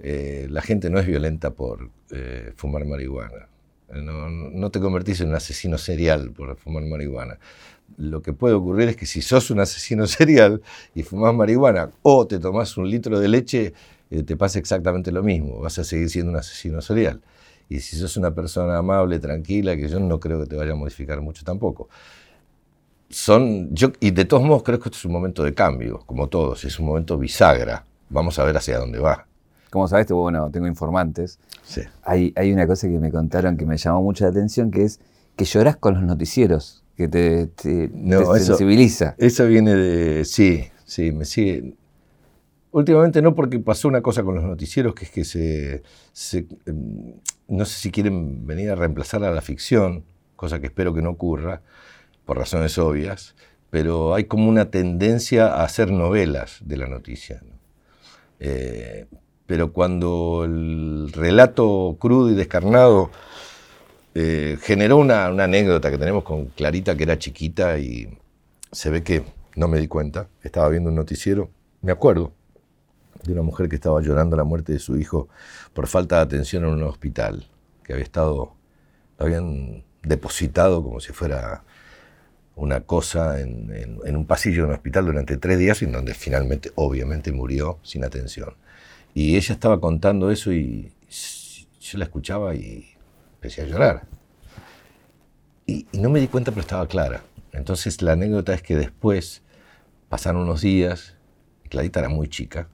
[0.00, 3.48] eh, la gente no es violenta por eh, fumar marihuana.
[3.92, 7.38] No, no te convertís en un asesino serial por fumar marihuana.
[7.98, 10.60] Lo que puede ocurrir es que si sos un asesino serial
[10.94, 13.74] y fumás marihuana o te tomás un litro de leche,
[14.10, 15.60] eh, te pasa exactamente lo mismo.
[15.60, 17.20] Vas a seguir siendo un asesino serial.
[17.68, 20.76] Y si sos una persona amable, tranquila, que yo no creo que te vaya a
[20.76, 21.88] modificar mucho tampoco.
[23.08, 26.28] Son, yo, y de todos modos creo que esto es un momento de cambio, como
[26.28, 27.84] todos, es un momento bisagra.
[28.08, 29.26] Vamos a ver hacia dónde va.
[29.70, 31.38] Como sabés, bueno, tengo informantes.
[31.64, 31.82] Sí.
[32.04, 35.00] Hay, hay una cosa que me contaron que me llamó mucho la atención, que es
[35.36, 39.14] que llorás con los noticieros, que te, te- No, te eso- sensibiliza.
[39.18, 40.24] Eso viene de.
[40.24, 41.74] Sí, sí, me sigue.
[42.72, 47.14] Últimamente no porque pasó una cosa con los noticieros, que es que se, se, em,
[47.48, 50.04] no sé si quieren venir a reemplazar a la ficción,
[50.36, 51.62] cosa que espero que no ocurra,
[52.26, 53.34] por razones obvias,
[53.70, 57.40] pero hay como una tendencia a hacer novelas de la noticia.
[57.48, 57.54] ¿no?
[58.40, 59.06] Eh,
[59.46, 63.10] pero cuando el relato crudo y descarnado
[64.14, 68.16] eh, generó una, una anécdota que tenemos con Clarita, que era chiquita y
[68.72, 69.24] se ve que
[69.56, 71.50] no me di cuenta, estaba viendo un noticiero,
[71.82, 72.32] me acuerdo
[73.24, 75.28] de una mujer que estaba llorando la muerte de su hijo
[75.74, 77.46] por falta de atención en un hospital,
[77.84, 78.54] que había estado,
[79.18, 81.64] lo habían depositado como si fuera
[82.54, 86.14] una cosa en, en- en un pasillo de un hospital durante tres días en donde
[86.14, 88.54] finalmente, obviamente, murió sin atención.
[89.16, 90.92] Y ella estaba contando eso y
[91.80, 92.86] yo la escuchaba y
[93.36, 94.02] empecé a llorar.
[95.64, 97.22] Y, no me di cuenta, pero estaba clara.
[97.54, 99.40] Entonces la anécdota es que después
[100.10, 101.16] pasaron unos días,
[101.70, 102.68] Clarita era muy chica,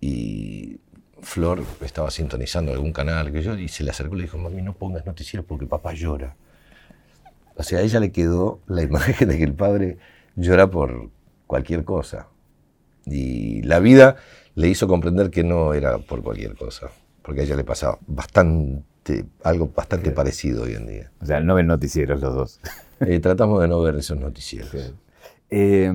[0.00, 0.78] y
[1.20, 4.62] Flor estaba sintonizando algún canal que yo, y se le acercó y le dijo, mami,
[4.62, 6.36] no pongas noticieros porque papá llora.
[7.56, 9.98] O sea, a ella le quedó la imagen de que el padre
[10.36, 11.10] llora por
[11.48, 12.28] cualquier cosa.
[13.04, 14.16] Y la vida
[14.56, 16.90] le hizo comprender que no era por cualquier cosa,
[17.22, 21.12] porque a ella le pasaba bastante, algo bastante parecido hoy en día.
[21.20, 22.60] O sea, no ven noticieros los dos.
[23.00, 24.74] Eh, tratamos de no ver esos noticieros.
[25.50, 25.92] Eh,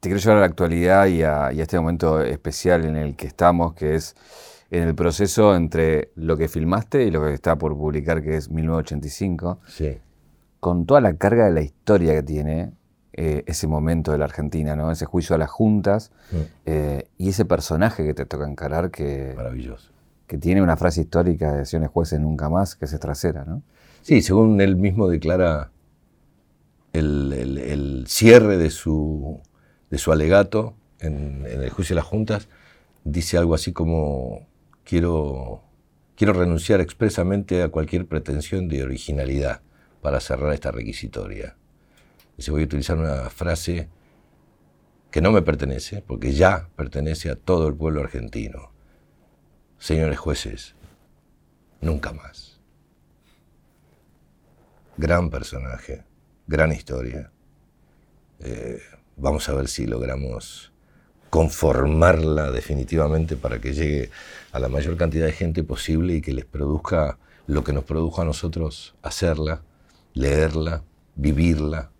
[0.00, 3.16] te quiero llevar a la actualidad y a, y a este momento especial en el
[3.16, 4.14] que estamos, que es
[4.70, 8.50] en el proceso entre lo que filmaste y lo que está por publicar, que es
[8.50, 9.98] 1985, Sí.
[10.60, 12.72] con toda la carga de la historia que tiene
[13.20, 14.92] eh, ese momento de la Argentina, ¿no?
[14.92, 16.12] ese juicio a las juntas
[16.66, 19.90] eh, y ese personaje que te toca encarar que, Maravilloso.
[20.28, 23.62] que tiene una frase histórica de acciones jueces nunca más, que es trasera, ¿no?
[24.02, 25.72] Sí, según él mismo declara
[26.92, 29.40] el, el- el cierre de su,
[29.90, 32.48] de su alegato en, en el juicio de las juntas,
[33.04, 34.46] dice algo así como,
[34.84, 35.62] quiero,
[36.16, 39.60] quiero renunciar expresamente a cualquier pretensión de originalidad
[40.02, 41.56] para cerrar esta requisitoria.
[42.38, 43.88] Dice, voy a utilizar una frase
[45.10, 48.70] que no me pertenece, porque ya pertenece a todo el pueblo argentino.
[49.76, 50.76] Señores jueces,
[51.80, 52.60] nunca más.
[54.96, 56.04] Gran personaje,
[56.46, 57.32] gran historia.
[58.38, 58.80] Eh,
[59.16, 60.72] vamos a ver si logramos
[61.30, 64.10] conformarla definitivamente para que llegue
[64.52, 68.22] a la mayor cantidad de gente posible y que les produzca lo que nos produjo
[68.22, 69.62] a nosotros hacerla,
[70.14, 70.84] leerla,
[71.16, 71.90] vivirla,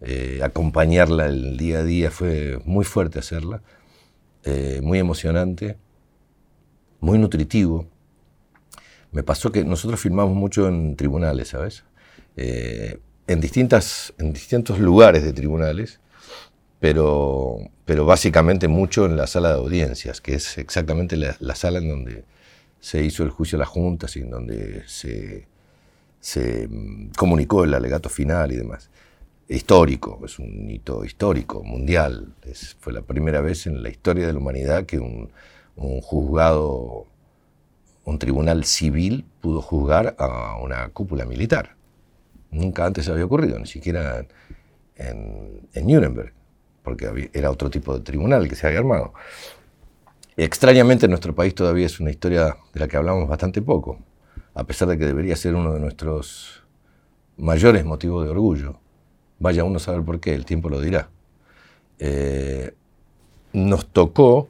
[0.00, 2.10] eh, acompañarla el día a día.
[2.10, 3.62] Fue muy fuerte hacerla,
[4.44, 5.76] eh, muy emocionante,
[7.00, 7.86] muy nutritivo.
[9.12, 11.84] Me pasó que nosotros filmamos mucho en tribunales, ¿sabes?
[12.36, 16.00] Eh, en, distintas, en distintos lugares de tribunales
[16.80, 21.88] pero, pero básicamente mucho en la sala de audiencias, que es exactamente la, sala en
[21.88, 22.24] donde
[22.80, 25.48] se hizo el juicio de las juntas y en donde se,
[26.20, 28.90] se mm, comunicó el alegato final y demás.
[29.48, 32.34] Histórico, es un hito histórico, mundial.
[32.80, 35.30] fue la primera vez en la historia de la humanidad que un,
[36.02, 37.06] juzgado,
[38.04, 41.76] un tribunal civil pudo juzgar a una cúpula militar.
[42.50, 44.26] Nunca antes había ocurrido, ni siquiera
[44.96, 46.32] en, en Nuremberg
[46.88, 49.12] porque era otro tipo de tribunal que se había armado.
[50.36, 53.98] Extrañamente en nuestro país todavía es una historia de la que hablamos bastante poco,
[54.54, 56.64] a pesar de que debería ser uno de nuestros
[57.36, 58.80] mayores motivos de orgullo.
[59.38, 61.08] Vaya uno a saber por qué, el tiempo lo dirá.
[61.98, 62.74] Eh,
[63.52, 64.48] nos tocó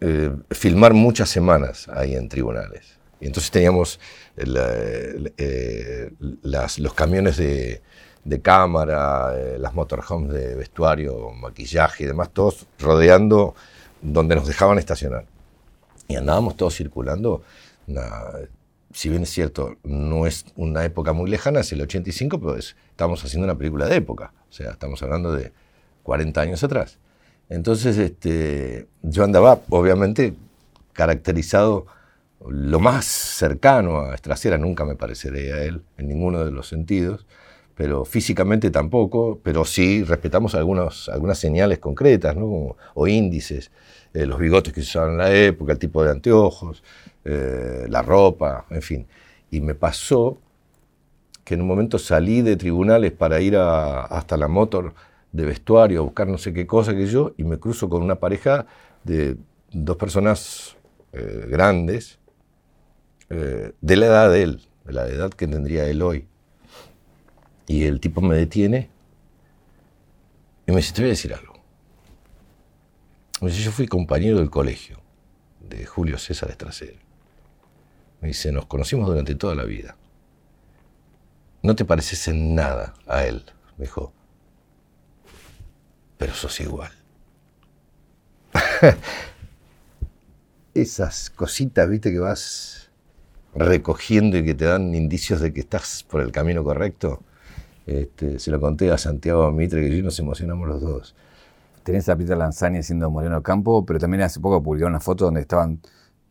[0.00, 2.98] eh, filmar muchas semanas ahí en tribunales.
[3.20, 4.00] Y entonces teníamos
[4.36, 6.10] eh,
[6.78, 7.80] los camiones de,
[8.42, 13.54] cámara, las motorhomes de vestuario, maquillaje y demás, todos rodeando
[14.00, 15.24] donde nos dejaban estacionar.
[16.08, 17.42] Y andábamos todos circulando.
[18.92, 23.24] Si bien es cierto, no es una época muy lejana, es el 85, pero estamos
[23.24, 24.32] haciendo una película de época.
[24.48, 25.52] O sea, estamos hablando de
[26.02, 26.98] 40 años atrás.
[27.48, 30.34] Entonces, este, yo andaba, obviamente,
[30.92, 31.86] caracterizado
[32.48, 37.26] lo más cercano a Estracera, nunca me pareceré a él en ninguno de los sentidos,
[37.74, 43.70] pero físicamente tampoco, pero sí respetamos algunas señales concretas o índices,
[44.14, 46.82] eh, los bigotes que se usaban en la época, el tipo de anteojos,
[47.24, 49.06] eh, la ropa, en fin.
[49.50, 50.38] Y me pasó
[51.44, 54.94] que en un momento salí de tribunales para ir hasta la motor
[55.32, 58.16] de vestuario a buscar no sé qué cosa que yo, y me cruzo con una
[58.16, 58.66] pareja
[59.04, 59.36] de
[59.72, 60.76] dos personas
[61.12, 62.18] eh, grandes,
[63.28, 66.26] de la edad de él, de la edad que tendría él hoy
[67.66, 68.90] y el tipo me detiene
[70.66, 71.54] y me dice, te voy a decir algo.
[73.40, 75.00] Me dice, yo fui compañero del colegio
[75.60, 76.98] de Julio César Estracero.
[78.22, 79.96] Me dice, nos conocimos durante toda la vida.
[81.62, 83.44] No te pareces en nada a él,
[83.76, 84.12] me dijo.
[86.16, 86.92] Pero sos igual.
[90.74, 92.90] Esas cositas, viste, que vas
[93.54, 97.20] recogiendo y que te dan indicios de que estás por el camino correcto
[97.86, 101.14] este, se lo conté a Santiago Mitre, que yo nos emocionamos los dos.
[101.82, 105.40] Tenés a Peter Lanzani haciendo Moreno Campo, pero también hace poco publicaron una foto donde
[105.40, 105.80] estaban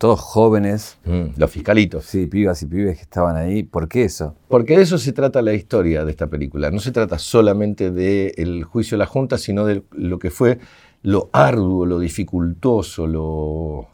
[0.01, 0.97] todos jóvenes.
[1.05, 2.05] Mm, los fiscalitos.
[2.05, 3.61] Sí, pibas y pibes que estaban ahí.
[3.61, 4.35] ¿Por qué eso?
[4.47, 6.71] Porque de eso se trata la historia de esta película.
[6.71, 10.57] No se trata solamente del juicio de la Junta, sino de lo que fue
[11.03, 13.89] lo arduo, lo dificultoso, lo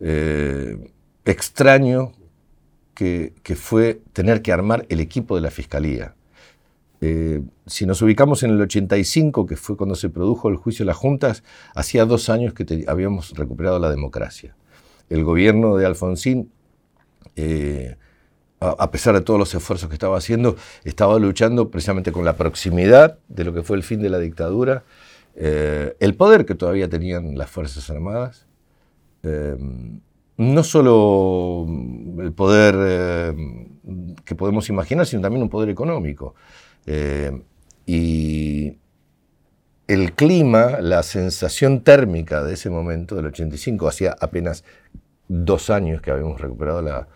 [0.00, 0.92] eh,
[1.24, 2.10] extraño
[2.94, 6.16] que fue tener que armar el equipo de la Fiscalía.
[7.00, 10.88] Eh, si nos ubicamos en el 85, que fue cuando se produjo el juicio de
[10.88, 14.56] las juntas, hacía dos años que habíamos recuperado la democracia.
[15.10, 16.50] El gobierno de Alfonsín,
[17.36, 17.96] eh,
[18.60, 23.18] a, pesar de todos los esfuerzos que estaba haciendo, estaba luchando precisamente con la proximidad
[23.28, 24.84] de lo que fue el fin de la dictadura,
[25.36, 28.46] eh, el poder que todavía tenían las Fuerzas Armadas,
[30.36, 31.66] no solo
[32.18, 33.34] el poder
[34.24, 36.34] que podemos imaginar, sino también un poder económico.
[36.86, 37.42] Eh,
[37.86, 38.78] y
[39.86, 44.64] el clima, la sensación térmica de ese momento, del 85, hacía apenas
[45.28, 47.08] dos años que habíamos recuperado la,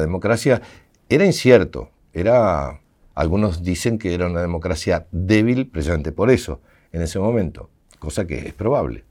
[0.00, 0.62] democracia,
[1.08, 1.90] era incierto.
[2.12, 2.80] Era,
[3.14, 6.60] algunos dicen que era una democracia débil precisamente por eso,
[6.92, 9.04] en ese momento, cosa que es probable.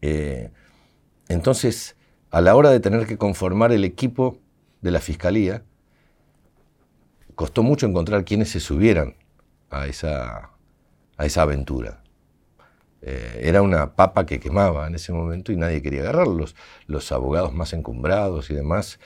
[0.00, 0.50] Eh,
[1.28, 1.96] entonces,
[2.30, 4.38] a la hora de tener que conformar el equipo
[4.80, 5.62] de la Fiscalía,
[7.34, 9.16] costó mucho encontrar quienes se subieran
[9.70, 10.50] a esa,
[11.16, 12.03] a esa aventura.
[13.06, 16.56] Eh, era una papa que quemaba en ese momento y nadie quería agarrarlos.
[16.86, 18.98] Los abogados más encumbrados y demás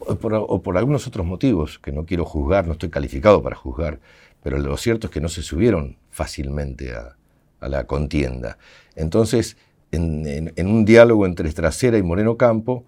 [0.00, 4.00] o, por, algunos otros motivos que no quiero juzgar, no estoy calificado para juzgar,
[4.42, 7.14] pero lo cierto es que no se subieron fácilmente a,
[7.60, 8.56] la contienda.
[8.94, 9.56] Entonces,
[9.90, 12.84] en, un diálogo entre Estracera y Moreno Campo,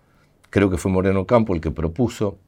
[0.48, 2.38] creo que fue Moreno Campo el que propuso,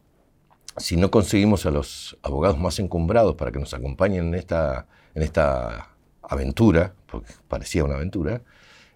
[0.77, 5.23] si no conseguimos a los abogados más encumbrados para que nos acompañen en esta, en
[5.23, 5.89] esta
[6.23, 8.43] aventura, porque parecía una aventura,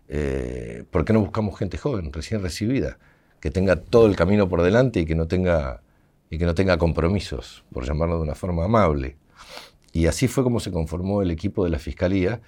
[0.08, 2.98] eh, ¿por qué no buscamos gente joven, recién recibida?
[3.40, 5.80] que tenga todo el camino por delante y que no tenga,
[6.30, 9.16] y que no tenga compromisos, por llamarlo de una forma amable.
[9.92, 12.40] Y así fue como se conformó el equipo de la Fiscalía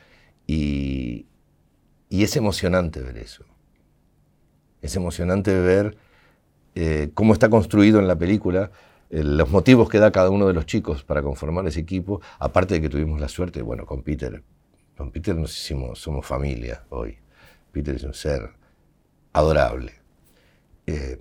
[0.47, 1.27] y,
[2.11, 3.45] es emocionante ver eso.
[4.83, 5.97] Es emocionante ver
[6.75, 8.71] eh, cómo está construido en la película,
[9.11, 12.75] eh, los motivos que da cada uno de los chicos para conformar ese equipo, aparte
[12.75, 14.43] de que tuvimos la suerte, bueno, con Peter,
[14.99, 17.17] con Peter nos hicimos, somos familia hoy.
[17.71, 18.51] Peter es un ser
[19.33, 19.93] adorable.
[20.85, 21.17] Eh,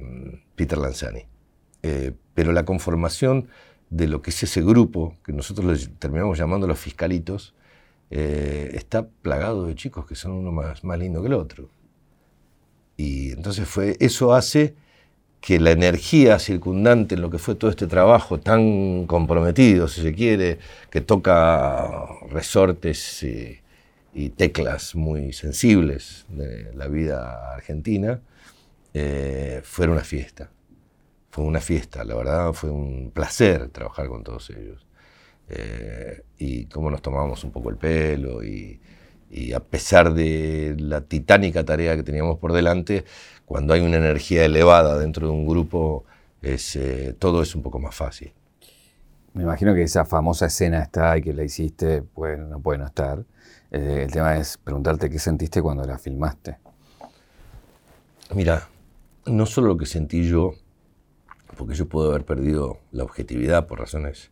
[0.55, 1.21] Peter Lanzani.
[1.83, 3.49] Eh, pero la conformación
[3.91, 7.53] de lo que es ese grupo, que nosotros terminamos llamando los fiscalitos,
[8.09, 11.69] eh, está plagado de chicos que son uno más, más lindo que el otro.
[12.97, 14.73] Y entonces fue, eso hace
[15.39, 20.15] que la energía circundante en lo que fue todo este trabajo tan comprometido, si se
[20.15, 20.57] quiere,
[20.89, 23.23] que toca resortes
[24.17, 28.19] y teclas muy sensibles de la vida argentina,
[28.91, 30.49] eh, fue una fiesta.
[31.29, 34.87] Fue una fiesta, la verdad fue un placer trabajar con todos ellos.
[35.49, 38.81] Eh, y cómo nos tomábamos un poco el pelo y,
[39.53, 43.05] a pesar de la titánica tarea que teníamos por delante,
[43.45, 46.05] cuando hay una energía elevada dentro de un grupo,
[46.41, 48.33] es, eh, todo es un poco más fácil.
[49.33, 52.87] Me imagino que esa famosa escena está y que la hiciste, pues no puede no
[52.87, 53.23] estar.
[53.71, 56.57] El tema es preguntarte qué sentiste cuando la filmaste.
[58.33, 58.67] Mira,
[59.25, 60.53] no solo lo que sentí yo,
[61.57, 64.29] porque yo puedo haber perdido la objetividad por razones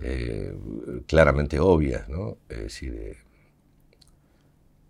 [0.00, 0.56] eh,
[1.06, 2.38] claramente obvias, ¿no?
[2.48, 3.16] Es decir, eh,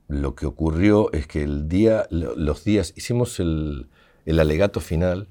[0.08, 3.88] lo que ocurrió es que el día, los días, hicimos el,
[4.26, 5.28] alegato final,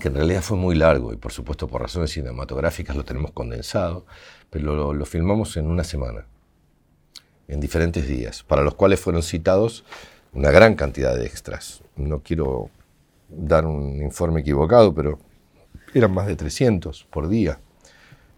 [0.00, 4.06] que en realidad fue muy largo y por supuesto por razones cinematográficas lo tenemos condensado,
[4.50, 6.26] pero lo filmamos en una semana,
[7.48, 9.84] en diferentes días, para los cuales fueron citados
[10.32, 11.82] una gran cantidad de extras.
[11.96, 12.70] No quiero
[13.28, 15.18] dar un informe equivocado, pero
[15.94, 17.60] eran más de 300 por día.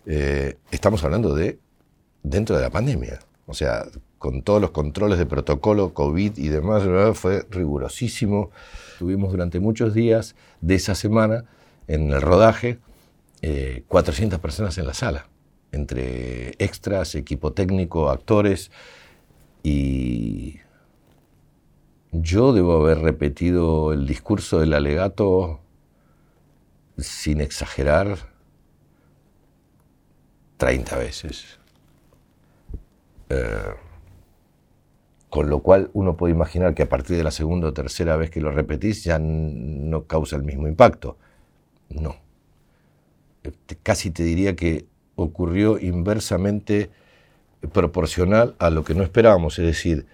[0.07, 1.59] Eh, estamos hablando de
[2.23, 3.19] dentro de la pandemia.
[3.47, 3.85] O sea,
[4.19, 6.85] con todos los controles de protocolo, COVID y demás,
[7.19, 8.51] fue rigurosísimo.
[8.99, 11.45] Tuvimos durante muchos días de esa semana
[11.89, 12.79] en el rodaje
[13.89, 15.27] 400 eh, personas en la sala,
[15.73, 18.71] entre extras, equipo técnico, actores
[19.63, 20.61] y
[22.13, 25.61] yo debo haber repetido el discurso del alegato
[26.99, 28.19] sin exagerar
[30.57, 31.59] 30 veces.
[33.29, 33.75] Eh,
[35.29, 38.31] con lo cual uno puede imaginar que a partir de la segunda o tercera vez
[38.31, 41.17] que lo repetís ya no causa el mismo impacto.
[41.89, 42.17] No.
[43.45, 44.87] Este, casi te diría que
[45.23, 46.91] ocurrió inversamente
[47.73, 50.07] proporcional a lo que no esperábamos, es decir,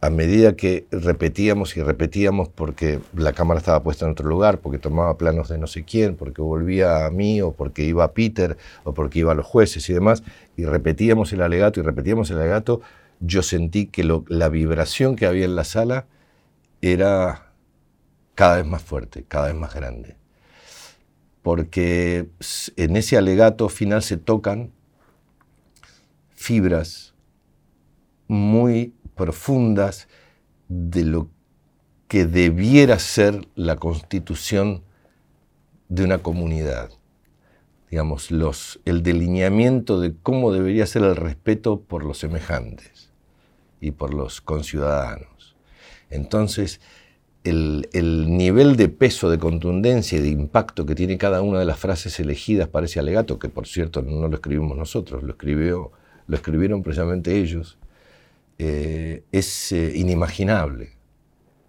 [0.00, 4.78] a medida que repetíamos y repetíamos porque la cámara estaba puesta en otro lugar, porque
[4.78, 8.58] tomaba planos de no sé quién, porque volvía a mí o porque iba a Peter
[8.84, 10.22] o porque iba a los jueces y demás,
[10.58, 12.82] y repetíamos el alegato y repetíamos el alegato,
[13.20, 16.06] yo sentí que la vibración que había en la sala
[16.82, 17.52] era
[18.34, 20.16] cada vez más fuerte, cada vez más grande.
[21.44, 22.30] Porque
[22.76, 24.72] en ese alegato final se tocan
[26.34, 27.12] fibras
[28.28, 30.08] muy profundas
[30.68, 31.28] de lo
[32.08, 34.84] que debiera ser la constitución
[35.90, 36.88] de una comunidad.
[37.90, 43.12] Digamos, los, el delineamiento de cómo debería ser el respeto por los semejantes
[43.82, 45.56] y por los conciudadanos.
[46.08, 46.80] Entonces,
[47.44, 51.66] el, el, nivel de peso, de contundencia y de impacto que tiene cada una de
[51.66, 55.92] las frases elegidas para ese alegato, que por cierto no lo escribimos nosotros, lo, escribió,
[56.26, 57.78] lo escribieron precisamente ellos,
[58.58, 60.92] eh, es eh, inimaginable.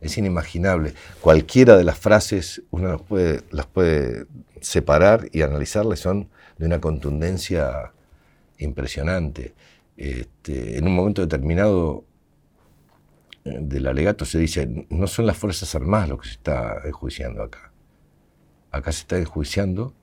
[0.01, 0.93] Es inimaginable.
[1.19, 3.03] Cualquiera de las frases uno
[3.51, 4.25] las puede,
[4.61, 7.91] separar y analizarlas, son de una contundencia
[8.59, 9.53] impresionante.
[9.97, 12.05] Este, en un momento determinado
[13.45, 17.71] del alegato se dice, no son las Fuerzas Armadas lo que se está enjuiciando acá.
[18.71, 19.93] Acá se está enjuiciando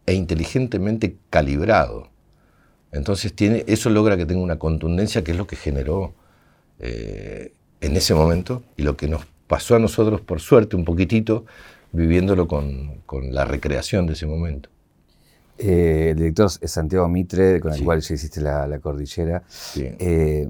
[0.05, 2.09] e inteligentemente calibrado.
[2.91, 6.13] Entonces tiene, eso logra que tenga una contundencia que es lo que generó
[6.79, 11.45] eh, en ese momento y lo que nos pasó a nosotros, por suerte, un poquitito,
[11.91, 14.69] viviéndolo con, la recreación de ese momento.
[15.57, 19.43] Eh, el director es Santiago Mitre, con el cual ya hiciste la, cordillera.
[19.75, 20.49] Eh,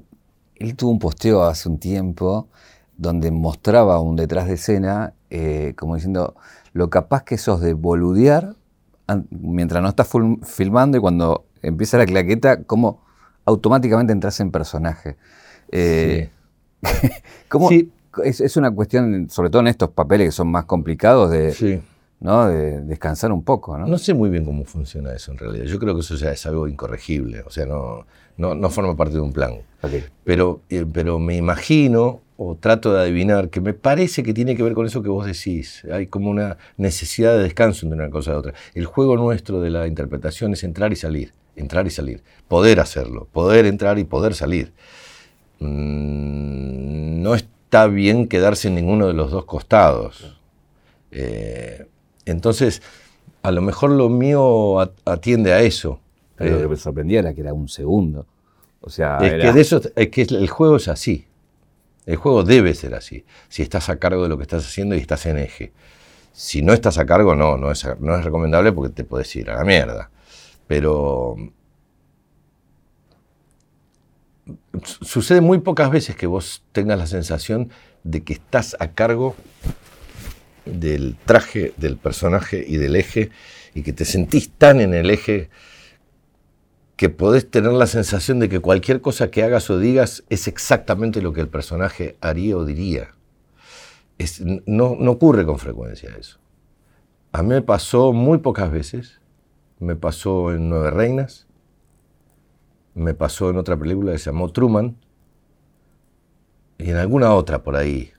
[0.56, 2.48] él tuvo un posteo hace un tiempo
[2.96, 6.34] donde mostraba un detrás de escena, eh, como diciendo
[6.72, 8.54] lo capaz que sos de boludear
[9.30, 10.08] mientras no estás
[10.42, 13.02] filmando y cuando empieza la claqueta, como
[13.46, 15.16] automáticamente entras en personaje.
[17.48, 17.70] ¿Cómo,
[18.22, 21.82] es, una cuestión, sobre todo en estos papeles que son más complicados, de,
[22.20, 22.48] ¿no?
[22.48, 23.76] de descansar un poco.
[23.76, 23.86] ¿no?
[23.86, 23.98] ¿no?
[23.98, 25.64] sé muy bien cómo funciona eso en realidad.
[25.64, 28.04] Yo creo que eso ya es algo incorregible, o sea, no,
[28.36, 29.62] no, forma parte de un plan.
[30.24, 34.62] Pero, eh, pero me imagino o trato de adivinar que me parece que tiene que
[34.62, 35.84] ver con eso que vos decís.
[35.92, 38.54] Hay como una necesidad de descanso entre una cosa y otra.
[38.74, 43.26] El juego nuestro de la interpretación es entrar y salir, entrar y salir, poder hacerlo,
[43.32, 44.72] poder entrar y poder salir.
[45.58, 50.38] Mm, no está bien quedarse en ninguno de los dos costados.
[51.10, 51.86] Eh,
[52.30, 52.82] entonces,
[53.42, 56.00] a lo mejor lo mío atiende a eso.
[56.36, 58.26] Pero lo que me sorprendía era que era un segundo.
[58.80, 61.26] O sea, es que de eso es que el juego es así.
[62.06, 63.24] El juego debe ser así.
[63.48, 65.72] Si estás a cargo de lo que estás haciendo y estás en eje.
[66.32, 69.50] Si no estás a cargo, no, no es, no es recomendable porque te puedes ir
[69.50, 70.10] a la mierda.
[70.68, 71.36] Pero
[74.82, 77.70] sucede muy pocas veces que vos tengas la sensación
[78.04, 79.34] de que estás a cargo
[80.72, 83.30] del traje del personaje y del eje
[83.74, 85.50] y que te sentís tan en el eje
[86.96, 91.22] que podés tener la sensación de que cualquier cosa que hagas o digas es exactamente
[91.22, 93.14] lo que el personaje haría o diría.
[94.66, 96.38] no, no ocurre con frecuencia eso.
[97.30, 99.20] A mí me pasó muy pocas veces.
[99.78, 101.46] Me pasó en Nueve Reinas,
[102.94, 104.96] me pasó en otra película que se llamó Truman
[106.78, 108.10] y en alguna otra por ahí.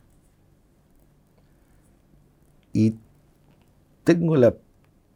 [2.80, 2.96] Y
[4.06, 4.54] tengo la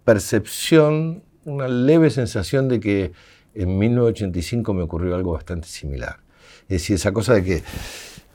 [0.04, 3.14] percepción, una leve sensación de que
[3.56, 6.18] en 1985 me ocurrió algo bastante similar.
[6.64, 7.64] Es decir, esa cosa de que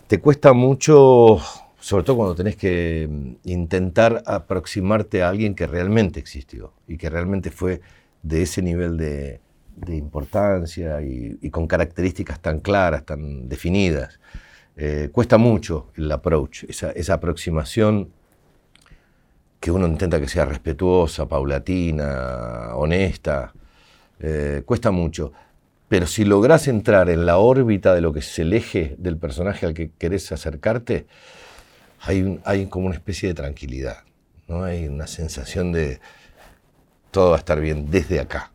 [0.06, 1.38] te cuesta mucho,
[1.78, 7.10] sobre todo cuando tenés que mm, intentar aproximarte a alguien que realmente existió y que
[7.10, 7.82] realmente fue
[8.22, 9.40] de ese nivel de,
[9.88, 14.18] importancia y, con características tan claras, tan definidas.
[14.76, 18.10] Eh, cuesta mucho el approach, esa, aproximación
[19.61, 23.52] que uno intenta que sea respetuosa, paulatina, honesta,
[24.20, 25.32] eh, cuesta mucho.
[25.88, 29.66] Pero si logras entrar en la órbita de lo que es el eje del personaje
[29.66, 31.06] al que querés acercarte,
[32.00, 34.04] hay, hay como una especie de tranquilidad,
[34.46, 34.64] ¿no?
[34.64, 36.00] Hay una sensación de
[37.11, 38.52] todo va a estar bien desde acá.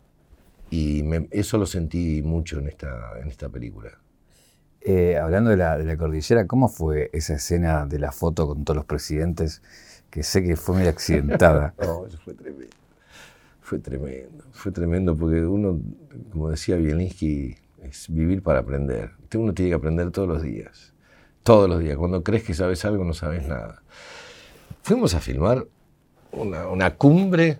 [0.70, 3.90] Y eso lo sentí mucho en esta, en esta película.
[4.80, 8.64] Eh, hablando de la, de la, cordillera, ¿cómo fue esa escena de la foto con
[8.64, 9.62] todos los presidentes?
[10.14, 11.74] Que sé que fue muy accidentada.
[11.82, 12.76] no, eso fue tremendo.
[13.60, 14.44] Fue tremendo.
[14.52, 15.80] Fue tremendo porque uno,
[16.30, 19.10] como decía Bielinski, es vivir para aprender.
[19.34, 20.92] Uno tiene que aprender todos los días.
[21.42, 21.96] Todos los días.
[21.96, 23.82] Cuando crees que sabes algo, no sabes nada.
[24.82, 25.66] Fuimos a filmar
[26.30, 27.58] una, una cumbre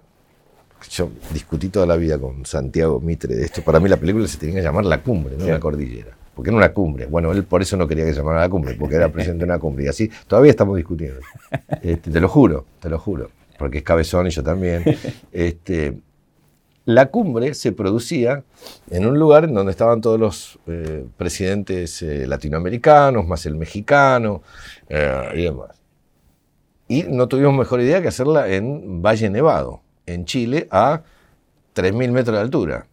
[0.90, 3.62] yo discutí toda la vida con Santiago Mitre de esto.
[3.62, 6.14] Para mí la película se tenía que llamar La Cumbre, no La Cordillera.
[6.34, 7.06] Porque era una cumbre.
[7.06, 9.50] Bueno, él por eso no quería que se llamara La Cumbre, porque era presidente de
[9.50, 9.84] una cumbre.
[9.84, 11.20] Y así, todavía estamos discutiendo.
[11.82, 13.30] Este, te lo juro, te lo juro.
[13.58, 14.82] Porque es cabezón y yo también.
[15.32, 15.98] Este,
[16.86, 18.44] la cumbre se producía
[18.90, 24.42] en un lugar en donde estaban todos los eh, presidentes eh, latinoamericanos, más el mexicano
[24.88, 25.80] eh, y demás.
[26.86, 31.02] Y no tuvimos mejor idea que hacerla en Valle Nevado en Chile a
[31.74, 32.86] 3.000 metros de altura.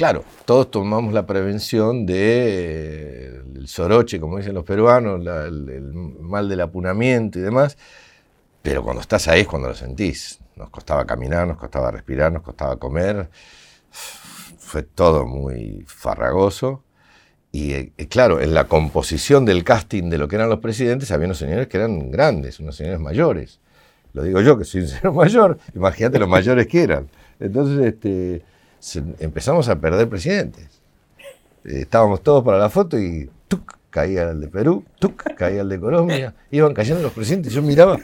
[0.00, 6.62] Claro, todos tomamos la prevención del de, soroche, como dicen los peruanos, el, mal del
[6.62, 7.76] apunamiento y demás,
[8.62, 10.40] pero cuando estás ahí es cuando lo sentís.
[10.56, 13.28] Nos costaba caminar, nos costaba respirar, nos costaba comer,
[13.90, 16.82] fue todo muy farragoso.
[17.52, 21.26] Y eh, claro, en la composición del casting de lo que eran los presidentes había
[21.26, 23.60] unos señores que eran grandes, unos señores mayores.
[24.14, 27.10] Lo digo yo, que soy un señor mayor, imagínate los mayores que eran.
[27.38, 28.42] Entonces este,
[29.18, 30.80] empezamos a perder presidentes.
[31.64, 33.30] Eh, estábamos todos para la foto y
[33.90, 37.52] caía el de Perú, tuc, caía el de Colombia, iban cayendo los presidentes.
[37.52, 37.98] Yo miraba,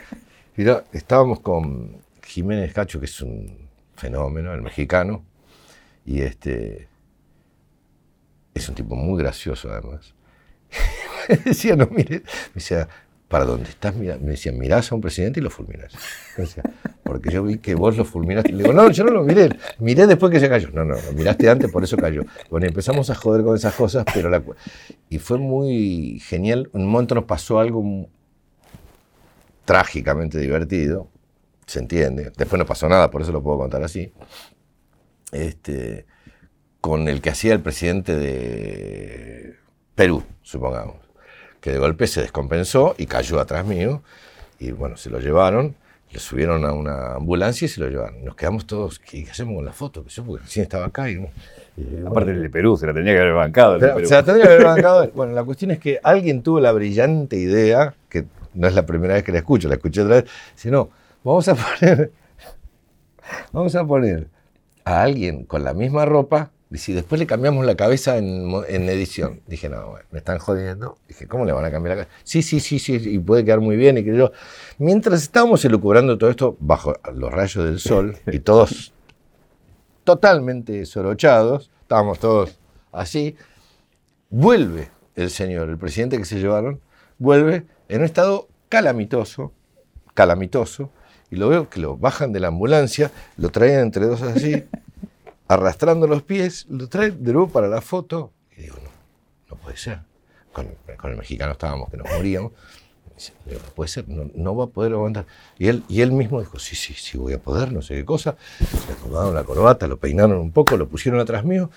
[0.57, 5.25] miraba, estábamos con Jiménez Cacho, que es un fenómeno, el mexicano,
[6.05, 6.89] y este
[8.53, 10.15] es un tipo muy gracioso además.
[11.45, 12.89] decía, no, mire, me decía,
[13.29, 14.25] ¿para dónde estás mirando?
[14.25, 15.93] Me decía, mirás a un presidente y lo fulminás.
[17.03, 18.53] porque yo vi que vos lo fulminaste.
[18.53, 19.49] Le digo, no, yo no lo miré,
[19.79, 20.71] miré después que se cayó.
[20.73, 22.23] No, no, lo miraste antes, por eso cayó.
[22.51, 24.43] Bueno, empezamos a joder con esas cosas, pero la...
[25.09, 26.69] Y fue muy genial.
[26.73, 28.09] Un momento nos pasó algo
[29.65, 31.09] trágicamente divertido,
[31.67, 32.33] se entiende.
[32.37, 34.13] Después no pasó nada, por eso lo puedo contar así.
[35.33, 36.07] Este,
[36.81, 39.57] con el que hacía el presidente de
[39.97, 41.06] Perú, supongamos
[41.67, 44.01] que de golpe se descompensó y cayó atrás mío.
[44.61, 45.75] Y bueno, se lo llevaron,
[46.13, 48.25] le subieron a una ambulancia y se lo llevaron.
[48.25, 50.05] Nos quedamos todos, ¿qué, hacemos con la foto?
[50.07, 51.11] Yo porque recién estaba acá.
[51.11, 51.27] Y,
[52.07, 53.81] Aparte del de Perú, se la tenía que haber bancado.
[53.81, 55.11] se la tendría que haber bancado.
[55.17, 59.15] bueno, la cuestión es que alguien tuvo la brillante idea, que no es la primera
[59.15, 60.91] vez que la escucho, la escuché otra vez, sino,
[61.25, 62.13] vamos a poner,
[63.53, 64.29] vamos a poner
[64.85, 69.41] a alguien con la misma ropa y si después le cambiamos la cabeza en, edición,
[69.47, 70.99] dije, no, me están jodiendo.
[71.07, 72.21] Dije, ¿cómo le van a cambiar la cabeza?
[72.25, 73.99] Sí, sí, sí, sí, y puede quedar muy bien.
[73.99, 74.33] Y que yo,
[74.79, 78.93] mientras estábamos elucubrando todo esto bajo los rayos del sol y todos
[80.03, 82.59] totalmente sorochados, estábamos todos
[82.93, 83.37] así,
[84.31, 86.81] vuelve el señor, el presidente que se llevaron,
[87.19, 89.53] vuelve en un estado calamitoso,
[90.15, 90.91] calamitoso,
[91.31, 94.65] y lo veo que lo bajan de la ambulancia, lo traen entre dos así,
[95.49, 98.33] arrastrando los pies, lo trae de nuevo para la foto.
[98.57, 98.91] Y digo, no,
[99.51, 100.01] no puede ser.
[100.53, 100.69] Con,
[101.05, 102.53] el mexicano estábamos que nos moríamos.
[103.47, 105.27] no puede ser, no, va a poder aguantar.
[105.59, 108.05] Y él, y él mismo dijo, sí, sí, sí, voy a poder, no sé qué
[108.05, 108.37] cosa.
[108.89, 111.71] Le acomodaron la corbata, lo peinaron un poco, lo pusieron atrás mío.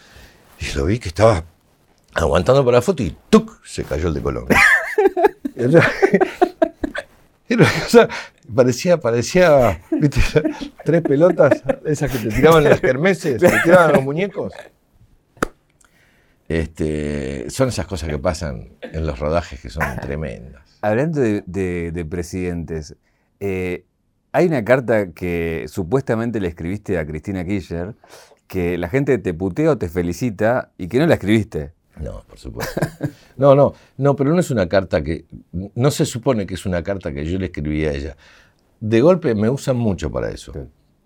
[0.60, 1.44] Y lo vi que estaba
[2.14, 3.64] aguantando para la foto y ¡tuc!
[3.66, 4.58] se cayó el de Colombia.
[7.50, 8.10] Era una cosa
[8.54, 10.20] Parecía, parecía, ¿viste?
[10.84, 14.54] Tres pelotas, esas que te tiraban en las kermeses, te tiraban los muñecos.
[16.48, 20.80] Este, son esas cosas que pasan en los rodajes que son tremendas.
[20.82, 22.96] Hablando de, presidentes,
[23.40, 23.86] eh,
[24.32, 27.94] hay una carta que supuestamente le escribiste a Cristina Kirchner,
[28.48, 31.74] que la gente te putea o te felicita y que no la escribiste.
[32.00, 32.80] No, por supuesto.
[33.38, 35.26] No, no, no, pero no es una carta que.
[35.52, 38.18] No se supone que es una carta que yo le escribí a ella.
[38.80, 40.54] De golpe me usan mucho para eso.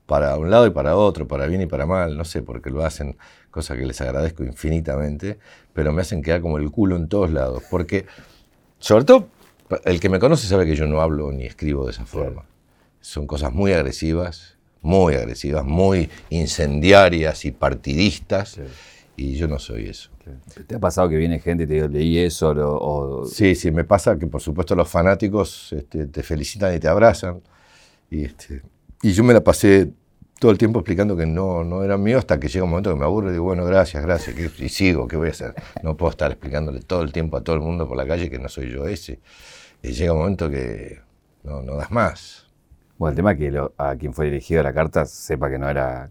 [0.06, 2.84] Para un lado y para otro, para bien y para mal, no sé, porque lo
[2.84, 3.18] hacen,
[3.50, 5.40] cosa que les agradezco infinitamente,
[5.74, 7.64] pero me hacen quedar como el culo en todos lados.
[7.70, 8.06] Porque,
[8.80, 9.28] sobre todo,
[9.86, 12.46] el que me conoce sabe que yo no hablo ni escribo de esa forma.
[13.00, 18.60] Son cosas muy agresivas, muy agresivas, muy incendiarias y partidistas.
[19.16, 20.10] Y yo no soy eso.
[20.66, 22.50] ¿Te ha pasado que viene gente y te digo, leí eso?
[22.50, 23.26] O...
[23.26, 27.42] Sí, sí, me pasa que por supuesto los fanáticos este, te felicitan y te abrazan.
[28.10, 28.64] Y, este,
[29.02, 29.92] y yo me la pasé
[30.40, 33.00] todo el tiempo explicando que no, no era mío hasta que llega un momento que
[33.00, 35.54] me aburro y digo, bueno, gracias, gracias, y sigo, ¿qué voy a hacer?
[35.84, 38.40] No puedo estar explicándole todo el tiempo a todo el mundo por la calle que
[38.40, 39.20] no soy yo ese.
[39.82, 41.00] Y llega un momento que
[41.44, 42.48] no, no das más.
[42.98, 46.10] Bueno, el tema es que a quien fue dirigido la carta sepa que no era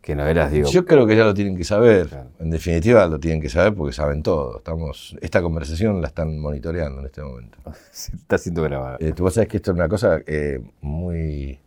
[0.00, 0.14] que
[0.50, 0.70] digo.
[0.70, 2.08] Yo creo que ya lo tienen que saber.
[2.38, 4.58] En definitiva, lo tienen que saber porque saben todo.
[4.58, 7.58] Estamos, esta conversación la están monitoreando en este momento.
[7.92, 8.96] Está siendo grabada.
[9.00, 11.60] Eh, tú sabes que esto es una cosa eh, muy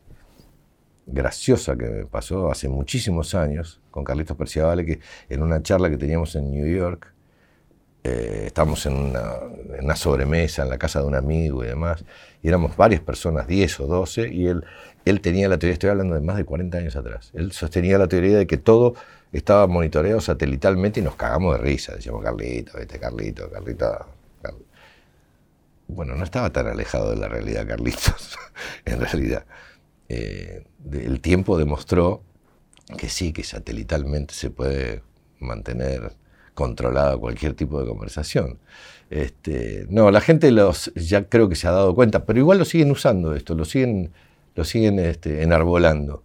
[1.06, 5.98] graciosa que me pasó hace muchísimos años con Carlitos Perciavale, que en una charla que
[5.98, 7.14] teníamos en New York,
[8.04, 9.34] eh, estábamos en una,
[9.78, 12.04] en una, sobremesa en la casa de un amigo y demás,
[12.42, 14.66] y éramos varias personas, 10 o 12, y él
[15.06, 18.08] él tenía la teoría, estoy hablando de más de 40 años atrás, él sostenía la
[18.08, 18.96] teoría de que todo
[19.34, 21.96] estaba monitoreado satelitalmente y nos cagamos de risa.
[21.96, 24.06] Decíamos, Carlito, este Carlito, Carlito.
[25.88, 28.38] Bueno, no estaba tan alejado de la realidad, Carlitos,
[28.86, 29.46] en realidad.
[30.08, 32.24] Eh, el tiempo demostró
[32.98, 35.02] que sí, que satelitalmente se puede
[35.40, 36.14] mantener
[36.54, 38.60] controlada cualquier tipo de conversación.
[39.10, 42.66] Este, no, la gente los, ya creo que se ha dado cuenta, pero igual lo
[42.66, 44.12] siguen usando esto, lo siguen
[44.56, 46.24] lo siguen este, enarbolando.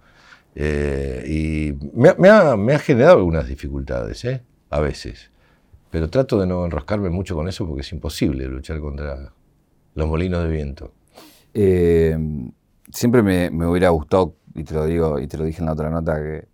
[0.54, 4.42] Eh, y me, ha, generado algunas dificultades, ¿eh?
[4.70, 5.30] a veces.
[5.90, 9.32] Pero trato de no enroscarme mucho con eso porque es imposible luchar contra
[9.94, 10.92] los molinos de viento.
[11.54, 12.16] Eh,
[12.92, 15.90] siempre me, hubiera gustado, y te lo digo, y te lo dije en la otra
[15.90, 16.48] nota que,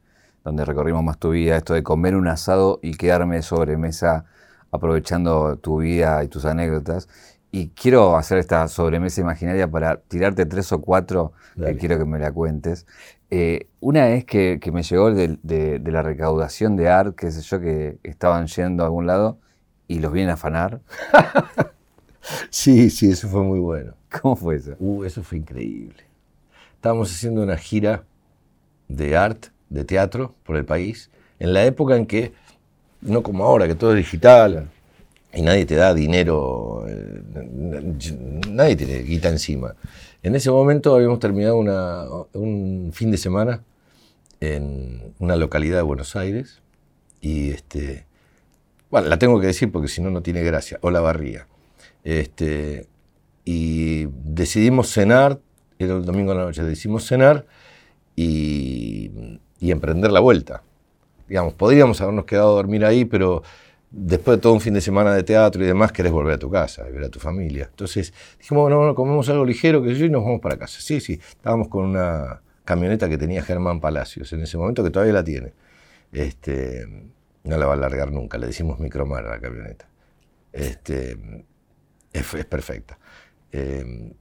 [0.45, 4.27] donde recorrimos más tu vida, esto de comer un asado y quedarme sobre mesa
[4.71, 7.09] aprovechando tu vida y tus anécdotas.
[7.57, 12.19] Y quiero hacer esta sobremesa imaginaria para tirarte tres o cuatro que quiero que me
[12.19, 12.85] la cuentes.
[13.31, 17.61] Eh, una es que, me llegó de, de, la recaudación de ART, qué sé yo,
[17.61, 19.39] que estaban yendo a algún lado
[19.87, 20.81] y los vienen a afanar.
[22.49, 23.93] Sí, sí, eso fue muy bueno.
[24.11, 24.75] ¿Cómo fue eso?
[24.79, 26.05] Uh, eso fue increíble.
[26.75, 28.03] Estábamos haciendo una gira
[28.89, 32.33] de arte, de teatro, por el país, en la época en que,
[33.03, 34.71] no como ahora, que todo es digital
[35.37, 37.23] y nadie te da dinero, eh,
[38.49, 39.75] nadie tiene guita encima.
[40.23, 43.63] En ese momento habíamos terminado un fin de semana
[44.41, 46.63] en una localidad de Buenos Aires
[47.21, 48.07] y este,
[48.91, 51.47] bueno, la tengo que decir porque si no, no tiene gracia, o la barría.
[52.05, 52.87] Este,
[53.45, 55.41] y decidimos cenar,
[55.79, 57.47] era el domingo a la noche, decidimos cenar
[58.15, 59.11] y,
[59.59, 60.63] y emprender la vuelta.
[61.29, 63.43] Digamos, podríamos habernos quedado a dormir ahí, pero
[63.97, 66.51] después de todo un fin de semana de teatro y demás, querés volver a tu
[66.51, 67.69] casa y ver a tu familia.
[67.71, 70.81] Entonces dijimos, bueno, bueno, comemos algo ligero, que yo, y nos vamos para casa.
[70.81, 75.15] Sí, sí, estábamos con una camioneta que tenía Germán Palacios en ese momento, que todavía
[75.15, 75.53] la tiene.
[76.13, 76.87] Este,
[77.45, 79.89] no la va a largar nunca, le decimos micromar a la camioneta.
[80.53, 81.17] Este,
[82.13, 82.99] es, perfecta.
[83.53, 84.13] Eh,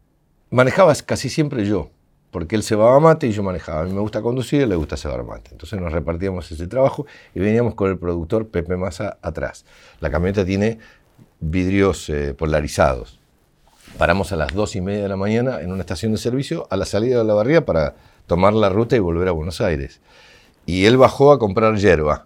[0.52, 1.90] manejaba casi siempre yo,
[2.34, 3.82] porque él se va a mate y yo manejaba.
[3.82, 5.52] A mí me gusta conducir y le gusta cebar mate.
[5.52, 9.66] Entonces nos repartíamos ese trabajo y veníamos con el productor Pepe Massa atrás.
[10.00, 10.80] La camioneta tiene
[11.40, 13.20] vidrios eh, polarizados.
[14.00, 16.76] Paramos a las dos y media de la mañana en una estación de servicio a
[16.76, 20.02] la salida de la barría para tomar la ruta y volver a Buenos Aires.
[20.66, 22.26] Y él bajó a comprar hierba.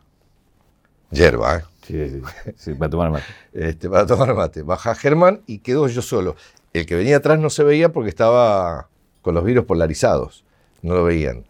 [1.11, 1.61] Hierba, ¿eh?
[1.85, 2.21] Sí, sí,
[2.55, 3.25] sí, para tomar mate.
[3.53, 4.61] este, para tomar mate.
[4.61, 6.37] Baja Germán y quedó yo solo.
[6.71, 8.87] El que venía atrás no se veía porque estaba
[9.27, 10.45] con los vidrios polarizados.
[10.81, 11.43] No lo veían.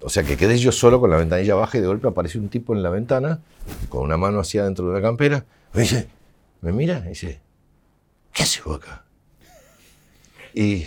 [0.00, 2.48] O sea que quedé yo solo con la ventanilla baja y de golpe apareció un
[2.48, 3.40] tipo en la ventana
[3.90, 5.44] con una mano hacia adentro de una campera.
[5.74, 6.08] Me dice,
[6.62, 7.42] me mira y dice,
[8.32, 9.04] ¿qué haces vos acá?
[10.54, 10.86] Y,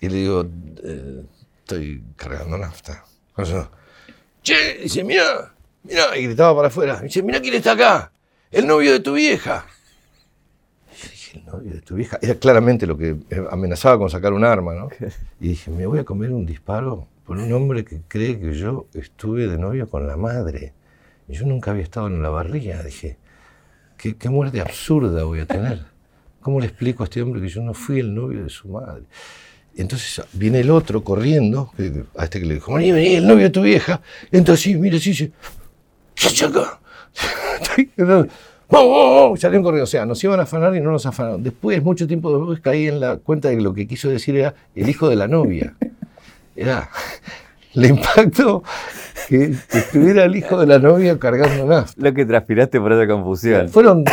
[0.00, 0.46] y le digo,
[0.82, 1.22] "Eh,
[1.58, 3.04] estoy cargando nafta.
[3.36, 3.70] Eso.
[4.42, 7.00] Che, dice, mira, mira, y gritaba para afuera.
[7.02, 8.10] Dice, mira quién está acá,
[8.50, 9.66] el novio de tu vieja.
[11.36, 12.18] Y dije, el novio de tu vieja.
[12.22, 13.16] Era claramente lo que
[13.50, 14.88] amenazaba con sacar un arma, ¿no?
[15.40, 18.86] Y dije, me voy a comer un disparo por un hombre que cree que yo
[18.94, 20.72] estuve de novio con la madre.
[21.28, 22.82] Y yo nunca había estado en la barriga.
[22.82, 23.18] Dije,
[23.96, 25.84] ¿qué, qué muerte absurda voy a tener.
[26.40, 29.02] ¿Cómo le explico a este hombre que yo no fui el novio de su madre?
[29.76, 31.70] Entonces viene el otro corriendo,
[32.16, 34.00] a este que le dijo, vení, vení, el novio de tu vieja.
[34.32, 35.32] Entonces sí, mira, sí, sí.
[36.14, 36.28] ¿Qué
[38.68, 39.40] Vamos, vamos, vamos.
[39.40, 39.84] Salieron corriendo.
[39.84, 41.42] O sea, nos iban a afanar y no nos afanaron.
[41.42, 44.54] Después, mucho tiempo después, caí en la cuenta de que lo que quiso decir era
[44.74, 45.74] el hijo de la novia.
[46.56, 46.88] Era,
[47.74, 48.62] le impactó
[49.28, 52.00] que, estuviera el hijo de la novia cargando nafta.
[52.02, 53.68] Lo que transpiraste por esa confusión.
[53.68, 54.04] Fueron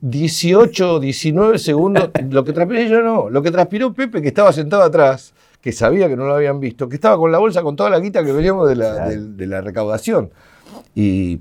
[0.00, 2.10] 18, 19 segundos.
[2.30, 3.28] Lo que transpiré yo no.
[3.30, 6.88] Lo que transpiró Pepe, que estaba sentado atrás, que sabía que no lo habían visto,
[6.88, 9.46] que estaba con la bolsa con toda la guita que veníamos de la, de- de
[9.46, 10.30] la recaudación.
[10.94, 11.40] Y,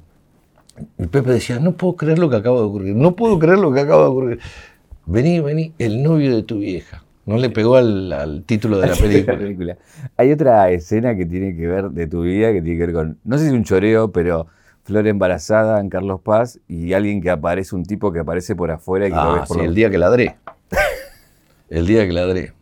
[0.97, 3.73] y Pepe decía, no puedo creer lo que acaba de ocurrir, no puedo creer lo
[3.73, 4.39] que acaba de ocurrir.
[5.05, 7.03] Vení, vení, el novio de tu vieja.
[7.25, 9.37] No le pegó al, al título de la película.
[9.37, 9.77] película.
[10.15, 13.17] Hay otra escena que tiene que ver de tu vida, que tiene que ver con,
[13.23, 14.47] no sé si un choreo, pero
[14.83, 19.07] Flor embarazada en Carlos Paz y alguien que aparece, un tipo que aparece por afuera
[19.07, 20.37] y que lo Ah, ves por sí, el día que ladré.
[21.69, 22.53] El día que ladré.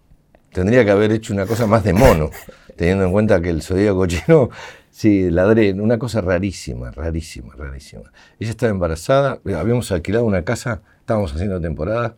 [0.51, 2.31] Tendría que haber hecho una cosa más de mono,
[2.75, 4.49] teniendo en cuenta que el zodíaco chino,
[4.95, 8.13] sí, ladré, una cosa rarísima, rarísima, rarísima.
[8.39, 12.15] Ella estaba embarazada, eh, habíamos alquilado una casa, estábamos haciendo temporada,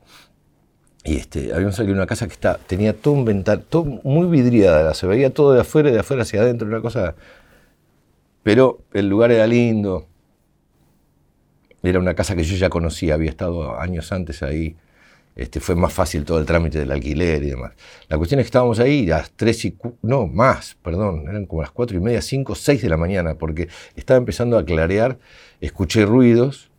[1.04, 4.94] y este, habíamos alquilado una casa que está, tenía todo un ventanal, todo muy vidriada,
[4.94, 7.16] se veía todo de afuera y de afuera hacia adentro, una cosa.
[8.44, 10.06] Pero el lugar era lindo,
[11.82, 14.76] era una casa que yo ya conocía, había estado años antes ahí.
[15.38, 17.74] Este, fue más fácil todo el trámite del alquiler y demás.
[18.10, 19.78] La cuestión es que estábamos ahí a las 3 y...
[20.02, 23.68] No, más, perdón, eran como las 4 y media, 5, 6 de la mañana, porque
[23.96, 25.20] estaba empezando a clarear,
[25.62, 26.72] escuché ruidos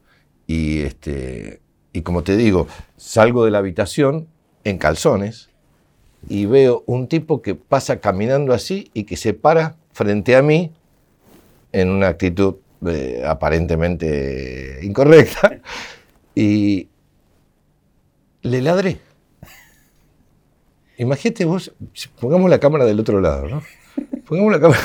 [0.48, 1.60] y, este,
[1.92, 4.26] y como te digo, salgo de la habitación
[4.64, 5.50] en calzones
[6.28, 10.72] y veo un tipo que pasa caminando así y que se para frente a mí
[11.70, 12.56] en una actitud
[12.88, 15.60] eh, aparentemente incorrecta
[16.34, 16.88] y
[18.50, 19.00] le ladré.
[20.96, 21.72] Imagínate vos,
[22.20, 23.62] pongamos la cámara del otro lado, ¿no?
[24.26, 24.80] Pongamos la cámara.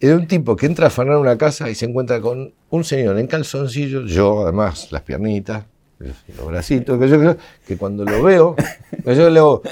[0.00, 3.18] Era un tipo que entra a afanar una casa y se encuentra con un señor
[3.18, 5.64] en calzoncillos, yo además, las piernitas,
[5.98, 6.98] los bracitos,
[7.66, 8.54] que cuando lo veo,
[9.04, 9.62] yo le hago.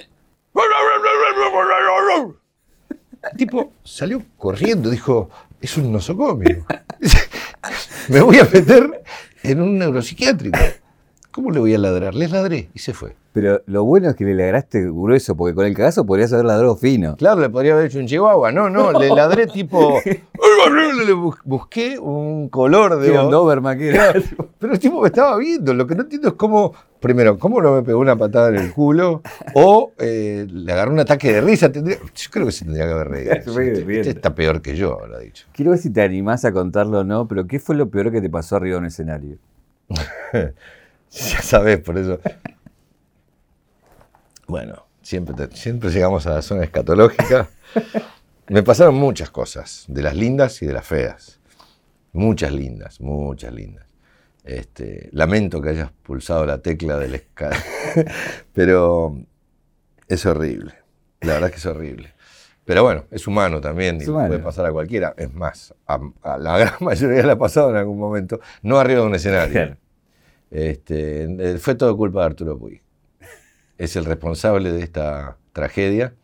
[3.30, 6.66] El tipo salió corriendo, dijo, es un nosocomio.
[8.08, 9.02] Me voy a meter
[9.42, 10.58] en un neuropsiquiátrico.
[11.32, 12.14] ¿Cómo le voy a ladrar?
[12.14, 13.16] Les ladré y se fue.
[13.32, 16.76] Pero lo bueno es que le ladraste grueso, porque con el cagazo podrías haber ladrado
[16.76, 17.16] fino.
[17.16, 18.52] Claro, le podría haber hecho un chihuahua.
[18.52, 19.98] No, no, le ladré tipo.
[21.06, 23.08] Le bus- busqué un color de.
[23.08, 24.12] Era un Doberman que era.
[24.58, 25.72] Pero el tipo me estaba viendo.
[25.74, 28.72] Lo que no entiendo es cómo primero, ¿cómo no me pegó una patada en el
[28.72, 29.22] culo?
[29.54, 31.72] O eh, le agarró un ataque de risa.
[31.72, 33.32] Tendría- yo creo que se tendría que haber reído.
[33.32, 35.46] Este- este está peor que yo, lo ha dicho.
[35.52, 38.20] Quiero ver si te animás a contarlo o no, pero ¿qué fue lo peor que
[38.20, 39.38] te pasó arriba de un escenario?
[41.32, 42.20] Ya sabes, por eso.
[44.46, 47.48] Bueno, siempre, te- siempre llegamos a la zona escatológica.
[48.48, 51.40] Me pasaron muchas cosas, de las lindas y de las feas.
[52.12, 53.86] Muchas lindas, muchas lindas.
[54.44, 57.50] Este, lamento que hayas pulsado la tecla del esca...
[58.52, 59.16] Pero
[60.08, 60.74] es horrible.
[61.20, 62.12] La verdad es que es horrible.
[62.64, 64.28] Pero bueno, es humano también y humano.
[64.28, 65.14] puede pasar a cualquiera.
[65.16, 69.00] Es más, a, a la gran mayoría le ha pasado en algún momento, no arriba
[69.00, 69.52] de un escenario.
[69.52, 69.76] Claro.
[70.52, 72.82] Este, eh, fue todo culpa de Arturo Puig.
[73.78, 76.14] Es el responsable de esta tragedia.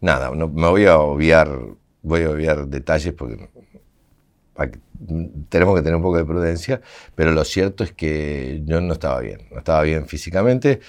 [0.00, 1.48] Nada, no, me voy a obviar,
[2.02, 3.48] voy a obviar detalles porque
[5.48, 6.80] tenemos que tener un poco de prudencia,
[7.14, 10.80] pero lo cierto es que yo no estaba bien, no estaba bien físicamente.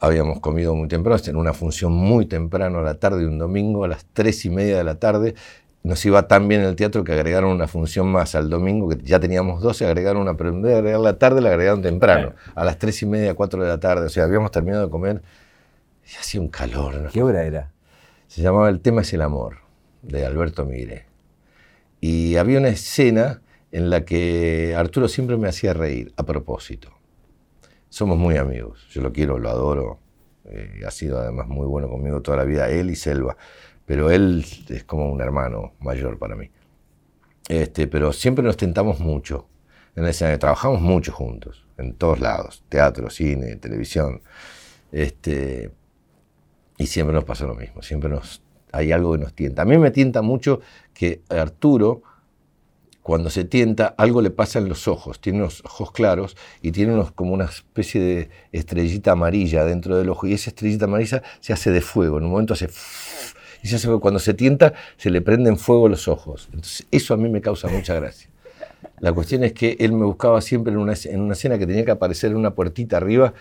[0.00, 3.88] Habíamos comido muy temprano, en una función muy temprano a la tarde, un domingo a
[3.88, 5.34] las tres y media de la tarde.
[5.82, 9.20] Nos iba tan bien el teatro que agregaron una función más al domingo, que ya
[9.20, 12.64] teníamos 12, agregaron una, pero en vez de agregar la tarde, la agregaron temprano, a
[12.64, 14.06] las tres y media, cuatro de la tarde.
[14.06, 15.22] O sea, habíamos terminado de comer
[16.04, 16.94] y hacía un calor.
[16.96, 17.10] ¿no?
[17.10, 17.70] ¿Qué obra era?
[18.26, 19.58] Se llamaba El tema es el amor,
[20.02, 21.06] de Alberto Mire.
[22.00, 23.40] Y había una escena
[23.72, 26.90] en la que Arturo siempre me hacía reír, a propósito.
[27.88, 29.98] Somos muy amigos, yo lo quiero, lo adoro.
[30.50, 33.36] eh, ha sido además muy bueno conmigo toda la vida, él y Selva.
[33.88, 36.50] Pero él es como un hermano mayor para mí.
[37.48, 39.48] Este, pero siempre nos tentamos mucho
[39.96, 40.38] en el escenario.
[40.38, 44.20] Trabajamos mucho juntos, en todos lados, teatro, cine, televisión.
[44.92, 45.70] Este,
[46.76, 49.62] y siempre nos pasa lo mismo, siempre nos, hay algo que nos tienta.
[49.62, 50.60] A mí me tienta mucho
[50.92, 52.02] que Arturo,
[53.00, 55.18] cuando se tienta, algo le pasa en los ojos.
[55.18, 60.10] Tiene unos ojos claros y tiene unos, como una especie de estrellita amarilla dentro del
[60.10, 60.26] ojo.
[60.26, 62.18] Y esa estrellita amarilla se hace de fuego.
[62.18, 62.68] En un momento hace...
[63.62, 66.48] Y se hace, cuando se tienta, se le prenden fuego los ojos.
[66.52, 68.28] Entonces, eso a mí me causa mucha gracia.
[69.00, 71.84] La cuestión es que él me buscaba siempre en una, en una escena que tenía
[71.84, 73.32] que aparecer en una puertita arriba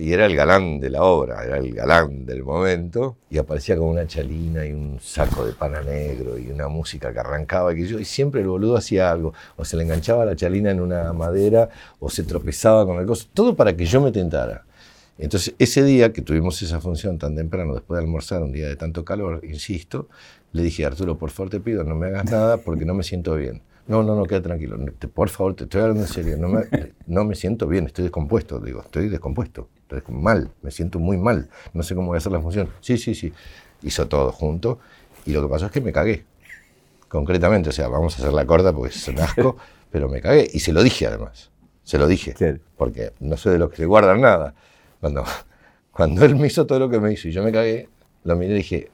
[0.00, 3.88] y era el galán de la obra, era el galán del momento, y aparecía con
[3.88, 7.98] una chalina y un saco de pana negro y una música que arrancaba, que yo,
[7.98, 11.68] y siempre el boludo hacía algo, o se le enganchaba la chalina en una madera,
[11.98, 14.64] o se tropezaba con el coso, todo para que yo me tentara.
[15.20, 18.76] Entonces, ese día que tuvimos esa función tan temprano, después de almorzar, un día de
[18.76, 20.08] tanto calor, insisto,
[20.52, 23.34] le dije, Arturo, por favor te pido, no me hagas nada porque no me siento
[23.36, 23.62] bien.
[23.86, 24.78] No, no, no, queda tranquilo.
[24.98, 26.36] Te- por favor, te estoy hablando en serio.
[26.38, 26.62] No me,
[27.06, 28.60] no me siento bien, estoy descompuesto.
[28.60, 29.68] Digo, estoy descompuesto.
[29.90, 31.48] Estoy mal, me siento muy mal.
[31.74, 32.68] No sé cómo voy a hacer la función.
[32.80, 33.32] Sí, sí, sí.
[33.82, 34.78] Hizo todo junto.
[35.26, 36.24] Y lo que pasó es que me cagué.
[37.08, 39.56] Concretamente, o sea, vamos a hacer la corta porque es un asco,
[39.90, 40.48] pero me cagué.
[40.52, 41.50] Y se lo dije además.
[41.82, 42.32] Se lo dije.
[42.76, 44.54] Porque no soy de los que se guardan nada.
[45.00, 45.24] Cuando,
[45.92, 47.88] cuando él me hizo todo lo que me hizo y yo me cagué,
[48.24, 48.90] lo miré y dije,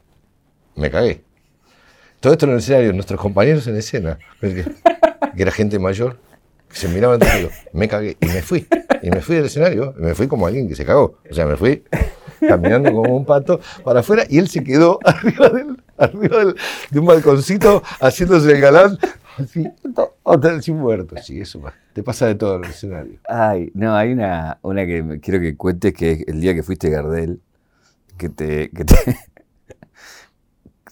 [0.76, 1.22] me cagué.
[2.20, 4.64] Todo esto en el escenario, nuestros compañeros en escena, que,
[5.36, 6.18] era gente mayor,
[6.68, 8.66] que se miraban digo, me cagué y me fui.
[9.02, 11.18] Y me fui del escenario, me fui como alguien que se cagó.
[11.30, 11.84] O sea, me fui
[12.40, 16.56] caminando como un pato para afuera y él se quedó arriba, del, arriba del-
[16.90, 18.98] de un balconcito haciéndose el galán,
[19.38, 19.66] así,
[20.22, 21.16] otra sin muerto.
[21.22, 23.18] Sí, eso te pasa de todo en el escenario.
[23.28, 26.88] Ay, no, hay una, una que quiero que cuentes que es el día que fuiste
[26.88, 27.40] a Gardel,
[28.18, 29.16] que te, que te-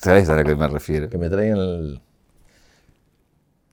[0.01, 1.09] ¿Sabes a lo que me refiero?
[1.09, 2.01] que me traigan el...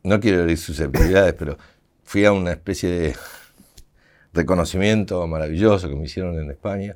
[0.03, 1.57] No quiero herir susceptibilidades, pero
[2.03, 3.15] fui a una especie de
[4.33, 6.95] reconocimiento maravilloso que me hicieron en España,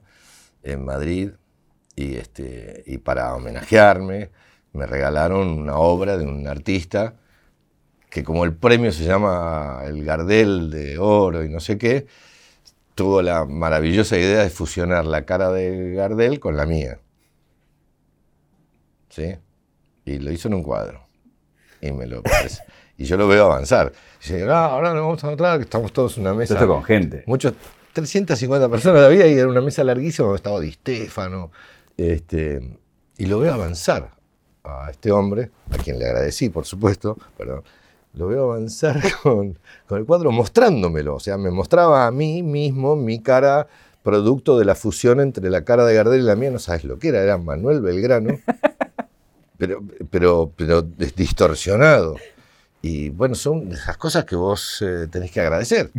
[0.64, 1.32] en Madrid,
[1.96, 4.30] y, este, y para homenajearme
[4.74, 7.14] me regalaron una obra de un artista
[8.10, 12.08] que como el premio se llama el Gardel de Oro y no sé qué,
[12.96, 17.00] tuvo la maravillosa idea de fusionar la cara de Gardel con la mía.
[19.10, 19.36] ¿Sí?
[20.06, 21.02] Y lo hizo en un cuadro.
[21.82, 22.62] Y me lo pres-
[22.98, 23.91] Y yo lo veo avanzar.
[24.22, 26.54] Y dice, no, ahora nos vamos a encontrar, que estamos todos en una mesa.
[26.54, 27.24] Esto con gente.
[27.28, 27.54] Muchos,
[27.93, 31.52] 350 personas había y era una mesa larguísima, donde estaba Di Stefano.
[31.98, 32.78] Este,
[33.18, 34.12] y lo veo avanzar
[34.64, 37.64] a este hombre, a quien le agradecí, por supuesto, perdón.
[38.14, 41.16] Lo veo avanzar con, con el cuadro mostrándomelo.
[41.16, 43.68] O sea, me mostraba a mí mismo mi cara,
[44.04, 46.52] producto de la fusión entre la cara de Gardel y la mía.
[46.52, 48.38] No sabes lo que era, era Manuel Belgrano,
[49.58, 52.16] pero, pero, pero distorsionado.
[52.82, 55.91] Y bueno, son esas cosas que vos eh, tenés que agradecer.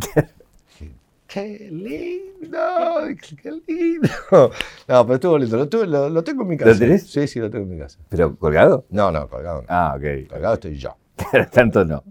[1.27, 2.26] ¡Qué lindo!
[3.41, 4.09] ¡Qué lindo!
[4.87, 5.57] No, pero estuvo lindo.
[5.57, 6.71] Lo, tuve- lo- lo tengo en mi casa.
[6.71, 7.09] ¿Lo tenés?
[7.09, 7.99] Sí, sí, lo tengo en mi casa.
[8.09, 8.85] ¿Pero colgado?
[8.89, 9.67] No, no, colgado no.
[9.69, 10.29] Ah, ok.
[10.29, 10.95] Colgado estoy yo.
[11.51, 12.03] Tanto no.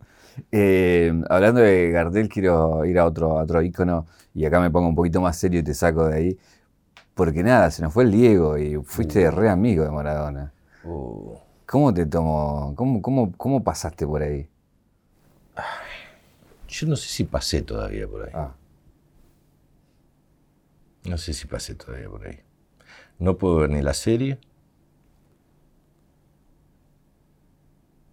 [0.53, 4.95] Eh, hablando de Gardel, quiero ir a otro, otro ícono y acá me pongo un
[4.95, 6.39] poquito más serio y te saco de ahí.
[7.15, 9.31] Porque nada, se nos fue el Diego y fuiste uh.
[9.31, 10.53] re amigo de Maradona.
[10.85, 11.35] Uh.
[11.65, 12.75] ¿Cómo te tomó?
[12.77, 14.49] ¿Cómo, cómo, cómo pasaste por ahí?
[16.69, 18.31] Yo no sé si pasé todavía por ahí.
[18.35, 18.51] Ah.
[21.07, 22.41] No sé si pasé todavía por ahí.
[23.19, 24.39] No puedo ver ni la serie.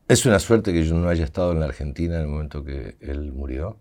[0.08, 2.98] Es una suerte que yo no haya estado en la Argentina en el momento que
[3.00, 3.78] él murió.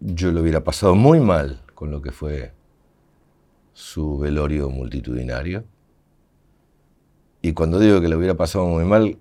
[0.00, 2.52] Yo lo hubiera pasado muy mal con lo que fue
[3.72, 5.64] su velorio multitudinario.
[7.40, 9.18] Y cuando digo que lo hubiera pasado muy mal,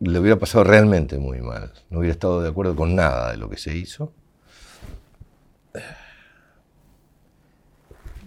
[0.00, 1.72] le hubiera pasado realmente muy mal.
[1.88, 4.12] No hubiera estado de acuerdo con nada de lo que se hizo.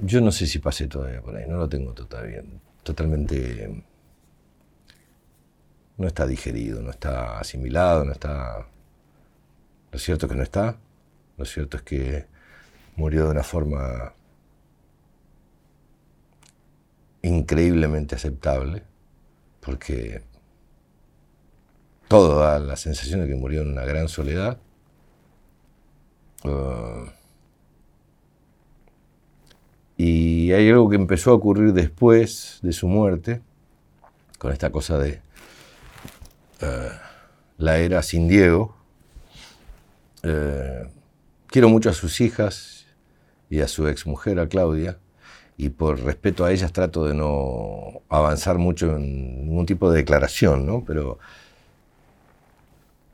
[0.01, 2.43] Yo no sé si pasé todavía por ahí, no lo tengo todavía
[2.83, 3.83] totalmente...
[5.97, 8.65] No está digerido, no está asimilado, no está...
[9.91, 10.77] Lo cierto es que no está.
[11.37, 12.25] Lo cierto es que
[12.95, 14.13] murió de una forma
[17.21, 18.83] increíblemente aceptable,
[19.59, 20.23] porque
[22.07, 24.57] todo da la sensación de que murió en una gran soledad.
[26.43, 27.09] Uh,
[29.99, 33.41] y hay algo que empezó a ocurrir después de su muerte,
[34.37, 35.19] con esta cosa de
[36.61, 36.89] uh,
[37.57, 38.77] la era sin Diego.
[40.23, 40.87] Uh,
[41.47, 42.85] quiero mucho a sus hijas
[43.49, 44.99] y a su exmujer, a Claudia,
[45.57, 50.65] y por respeto a ellas trato de no avanzar mucho en ningún tipo de declaración,
[50.65, 50.85] ¿no?
[50.87, 51.19] Pero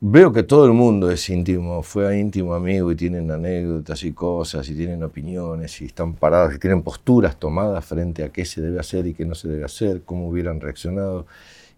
[0.08, 4.68] veo que todo el mundo es íntimo, fue íntimo amigo y tienen anécdotas y cosas
[4.68, 8.78] y tienen opiniones y están parados y tienen posturas tomadas frente a qué se debe
[8.78, 11.26] hacer y qué no se debe hacer, cómo hubieran reaccionado.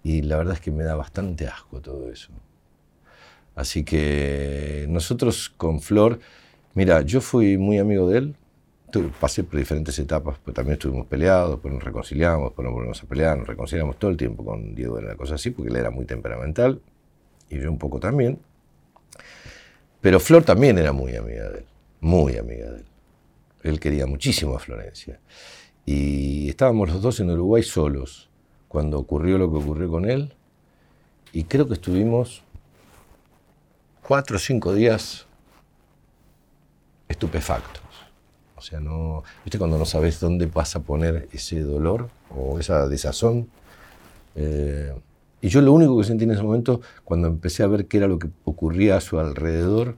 [0.04, 2.30] Y la verdad es que me da bastante asco todo eso.
[3.54, 6.20] Así que nosotros con Flor,
[6.74, 8.36] mira, yo fui muy amigo de él,
[9.18, 13.06] pasé por diferentes etapas, pero también estuvimos peleados, pues nos reconciliamos, pues nos volvemos a
[13.06, 15.90] pelear, nos reconciliamos todo el tiempo con Diego, era una cosa así, porque él era
[15.90, 16.80] muy temperamental,
[17.50, 18.38] y yo un poco también.
[20.00, 21.66] Pero Flor también era muy amiga de él,
[22.00, 22.86] muy amiga de él.
[23.62, 25.18] Él quería muchísimo a Florencia.
[25.84, 28.28] Y estábamos los dos en Uruguay solos
[28.68, 30.34] cuando ocurrió lo que ocurrió con él.
[31.32, 32.42] Y creo que estuvimos
[34.02, 35.26] cuatro o cinco días
[37.08, 37.82] estupefactos.
[38.56, 39.22] O sea, no.
[39.44, 43.48] ¿Viste cuando no sabes dónde vas a poner ese dolor o esa desazón?
[44.34, 44.92] Eh,
[45.40, 48.08] y yo lo único que sentí en ese momento, cuando empecé a ver qué era
[48.08, 49.96] lo que ocurría a su alrededor,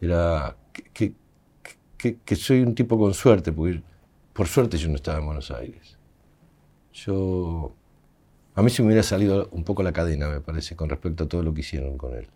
[0.00, 0.56] era
[0.92, 1.14] que,
[1.96, 3.82] que, soy un tipo con suerte, porque
[4.32, 5.96] por suerte yo no estaba en Buenos Aires.
[6.92, 7.72] Yo.
[8.54, 11.28] A mí se me hubiera salido un poco la cadena, me parece, con respecto a
[11.28, 12.26] todo lo que hicieron con él.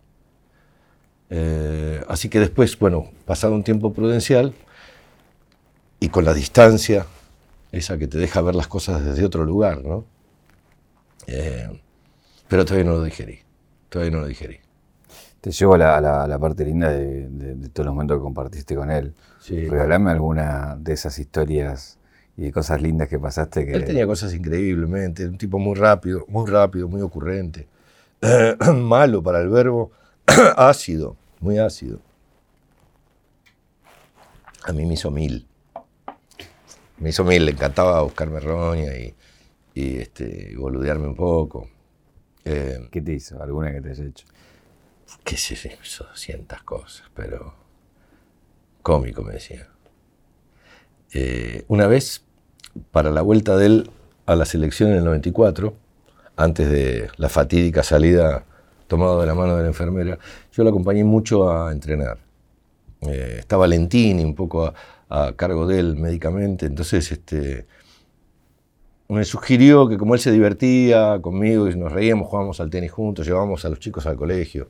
[1.29, 4.53] Eh, así que después, bueno, pasado un tiempo prudencial
[5.99, 7.05] y con la distancia,
[7.71, 10.05] esa que te deja ver las cosas desde otro lugar, ¿no?
[11.27, 11.67] Eh,
[12.47, 13.39] pero todavía no lo digerí.
[13.89, 14.59] Todavía no lo digerí.
[15.41, 19.13] Te llevo a la, parte linda de, todos los momentos que compartiste con él.
[19.39, 19.67] Sí.
[19.67, 21.99] Regalame alguna de esas historias
[22.35, 23.65] y de cosas lindas que pasaste.
[23.65, 23.73] Que...
[23.73, 27.67] Él tenía cosas increíblemente, un tipo muy rápido, muy rápido, muy ocurrente.
[28.75, 29.91] malo para el verbo,
[30.57, 31.99] ácido, muy ácido.
[34.63, 35.47] A mí me hizo mil.
[36.97, 39.13] Me hizo mil, le encantaba buscarme roña y,
[39.75, 41.69] y, este, y boludearme un poco.
[42.45, 43.41] Eh, ¿Qué te hizo?
[43.41, 44.27] ¿Alguna que te haya hecho?
[45.23, 47.55] Qué sé yo, hizo 200 cosas, pero
[48.83, 49.67] cómico me decía.
[51.11, 52.23] Eh, una vez,
[52.91, 53.91] para la vuelta de él
[54.27, 55.73] a la selección en el 94,
[56.37, 58.45] antes de la fatídica salida
[58.87, 60.19] tomado de la mano de la enfermera,
[60.51, 62.19] yo lo acompañé mucho a entrenar.
[63.01, 64.73] Eh, estaba Valentini un poco a,
[65.09, 67.65] a, cargo de él médicamente, entonces este,
[69.07, 73.25] me sugirió que como él se divertía conmigo y nos reíamos, jugábamos al tenis juntos,
[73.25, 74.69] llevábamos a los chicos al colegio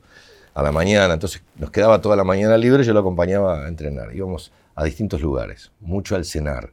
[0.54, 4.14] a la mañana, entonces nos quedaba toda la mañana libre, yo lo acompañaba a entrenar,
[4.14, 6.72] íbamos a distintos lugares, mucho al cenar.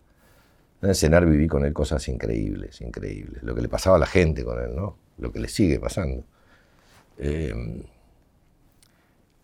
[0.81, 4.05] En el cenar viví con él cosas increíbles, increíbles, lo que le pasaba a la
[4.05, 4.97] gente con él, ¿no?
[5.17, 6.23] Lo que le sigue pasando.
[7.17, 7.53] Eh,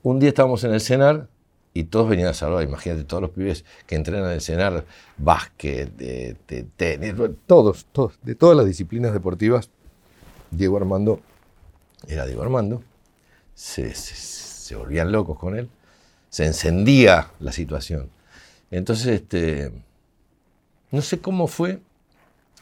[0.03, 1.28] un día estábamos en el cenar
[1.80, 2.63] y todos venían a saludar.
[2.63, 4.86] Imagínate, todos los pibes que entrenan en cenar,
[5.17, 6.36] básquet, de,
[6.75, 7.13] tenis,
[7.47, 9.69] todos, todos, de todas las disciplinas deportivas.
[10.51, 11.21] Diego Armando
[12.07, 12.84] era Diego Armando.
[13.55, 15.69] Se, se, volvían locos con él.
[16.30, 18.09] Se encendía la situación.
[18.71, 19.71] Entonces, este,
[20.91, 21.80] no sé cómo fue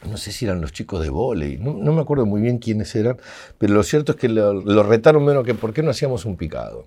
[0.06, 3.18] no sé si eran los chicos de volei, no, me acuerdo muy bien quiénes eran,
[3.58, 6.86] pero lo cierto es que lo, retaron menos que por qué no hacíamos un picado,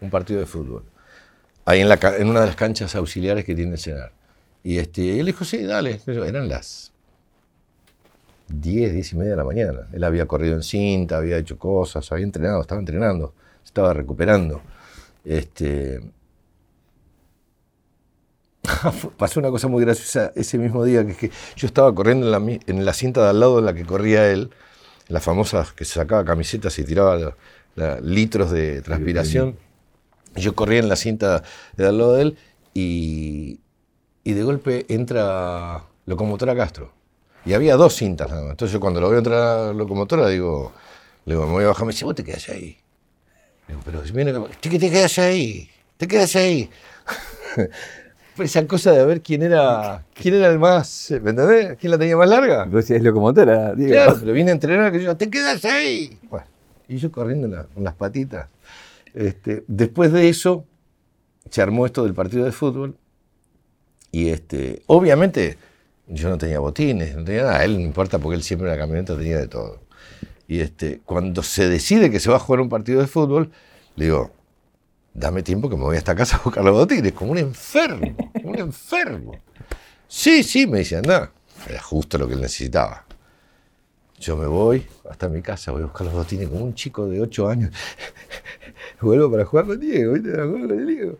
[0.00, 0.84] un partido de fútbol,
[1.64, 4.12] ahí en, la, en una de las canchas auxiliares que tiene el Senar.
[4.62, 6.92] Y este, él dijo, sí, dale, eran las
[8.48, 9.88] 10, 10 y media de la mañana.
[9.92, 13.34] Él había corrido en cinta, había hecho cosas, había entrenado, estaba entrenando,
[13.64, 14.62] estaba recuperando.
[15.24, 16.00] Este,
[19.18, 22.84] pasó una cosa muy graciosa ese mismo día, que es que yo estaba corriendo en
[22.84, 24.50] la, cinta de al lado en la que corría él,
[25.08, 27.36] la famosa que se sacaba camisetas y tiraba
[28.02, 29.56] litros de transpiración.
[30.36, 31.42] Yo corría en la cinta
[31.76, 32.38] de al lado de él
[32.72, 33.60] y,
[34.24, 36.92] y de golpe entra Locomotora Castro.
[37.46, 38.50] Y había dos cintas nada más.
[38.52, 40.72] Entonces yo cuando lo veo entrar a la locomotora digo,
[41.26, 42.76] le digo, me voy a bajar, me dice, vos te quedas ahí.
[43.68, 46.70] digo, pero si viene, te, te quedas ahí, te quedas ahí.
[48.42, 51.76] esa cosa de ver quién era quién era el más, ¿me entendés?
[51.78, 52.64] ¿Quién la tenía más larga?
[52.64, 53.90] Vos es locomotora, digo.
[53.90, 56.18] Claro, pero viene a entrenar que yo, te quedas ahí.
[56.30, 56.46] Bueno,
[56.88, 58.48] y yo corriendo con las patitas.
[59.14, 60.66] Este, después de eso,
[61.50, 62.96] se armó esto del partido de fútbol.
[64.10, 65.56] Y este, obviamente,
[66.06, 67.58] yo no tenía botines, no tenía nada.
[67.58, 69.80] A él no importa porque él siempre en la camioneta tenía de todo.
[70.46, 73.50] Y este, cuando se decide que se va a jugar un partido de fútbol,
[73.96, 74.32] le digo,
[75.14, 78.16] dame tiempo que me voy a esta casa a buscar los botines, como un enfermo,
[78.42, 79.36] un enfermo.
[80.06, 81.32] Sí, sí, me dice, anda.
[81.68, 83.03] Era justo lo que él necesitaba.
[84.24, 87.20] Yo me voy hasta mi casa, voy a buscar los botines como un chico de
[87.20, 87.70] 8 años.
[89.02, 90.32] Vuelvo para jugar con Diego, ¿viste?
[90.32, 91.18] Con Diego.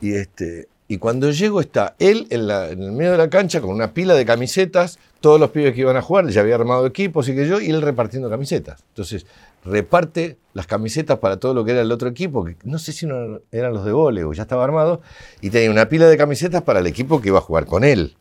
[0.00, 3.68] Y, este, y cuando llego está él en, en, el medio de la cancha con
[3.68, 7.28] una pila de camisetas, todos los pibes que iban a jugar, ya había armado equipos
[7.28, 8.82] y que yo, y él repartiendo camisetas.
[8.88, 9.26] Entonces,
[9.62, 13.06] reparte las camisetas para todo lo que era el otro equipo, que no sé si
[13.52, 15.02] eran los de vole o ya estaba armado,
[15.42, 18.16] y tenía una pila de camisetas para el equipo que iba a jugar con él.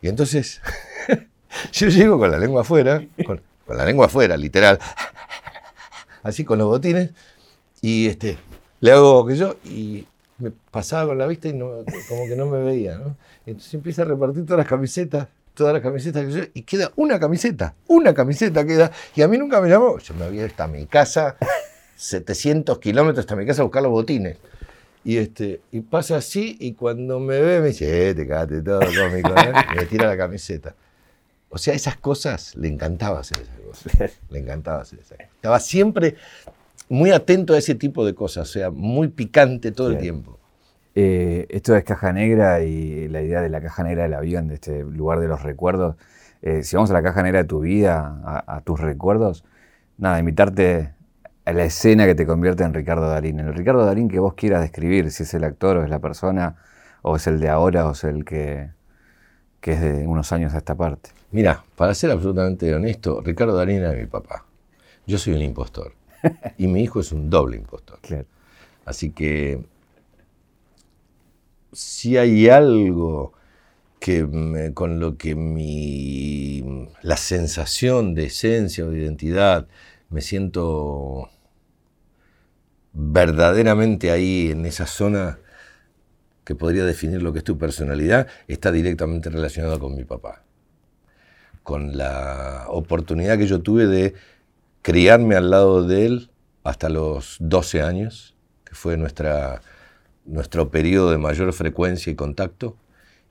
[0.00, 0.60] Y entonces
[1.72, 4.78] yo llego con la lengua afuera, con, la lengua afuera, literal,
[6.22, 7.10] así con los botines,
[7.80, 8.38] y este,
[8.80, 10.06] le hago que yo, y
[10.38, 12.98] me pasaba con la vista y como que no me veía.
[12.98, 13.16] ¿no?
[13.46, 17.18] Entonces empieza a repartir todas las camisetas todas las camisetas que yo, y queda una
[17.18, 20.86] camiseta, una camiseta queda, y a mí nunca me llamó, yo me había hasta mi
[20.86, 21.36] casa,
[21.96, 24.36] 700 kilómetros hasta mi casa a buscar los botines.
[25.04, 28.80] Y, este, y pasa así, y cuando me ve me dice, eh, te cagaste todo
[28.80, 29.32] cómico,
[29.76, 30.74] me tira la camiseta.
[31.54, 34.20] O sea, esas cosas, le encantaba hacer esas cosas.
[34.30, 35.32] Le encantaba hacer esas cosas.
[35.36, 36.16] Estaba siempre
[36.88, 40.40] muy atento a ese tipo de cosas, o sea, muy picante todo el tiempo.
[40.96, 44.54] Eh, esto es caja negra y la idea de la caja negra del avión, de
[44.54, 45.94] este lugar de los recuerdos.
[46.42, 49.44] Eh, si vamos a la caja negra de tu vida, a, tus recuerdos,
[49.96, 50.92] nada, invitarte
[51.44, 53.38] a la escena que te convierte en Ricardo Darín.
[53.38, 56.00] En el Ricardo Darín que vos quieras describir, si es el actor o es la
[56.00, 56.56] persona,
[57.02, 58.70] o es el de ahora o es el que,
[59.64, 61.08] que es de unos años a esta parte.
[61.30, 64.44] Mira, para ser absolutamente honesto, Ricardo Darín era mi papá.
[65.06, 65.94] Yo soy un impostor.
[66.58, 67.98] y mi hijo es un doble impostor.
[68.84, 69.64] Así que
[71.72, 73.32] si hay algo
[74.00, 79.66] que con lo que mi, la sensación de esencia o de identidad
[80.10, 81.30] me siento
[82.92, 85.38] verdaderamente ahí en esa zona
[86.44, 90.42] que podría definir lo que es tu personalidad, está directamente relacionado con mi papá.
[91.62, 94.14] Con la oportunidad que yo tuve de
[94.82, 96.30] criarme al lado de él
[96.62, 99.62] hasta los 12 años, que fue nuestra
[100.24, 102.76] nuestro periodo de mayor frecuencia y contacto,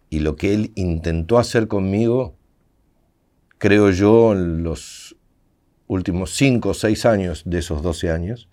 [0.10, 2.36] y lo que él intentó hacer conmigo,
[3.58, 5.16] creo yo, en los
[5.88, 8.48] últimos 5 o 6 años de esos 12 años,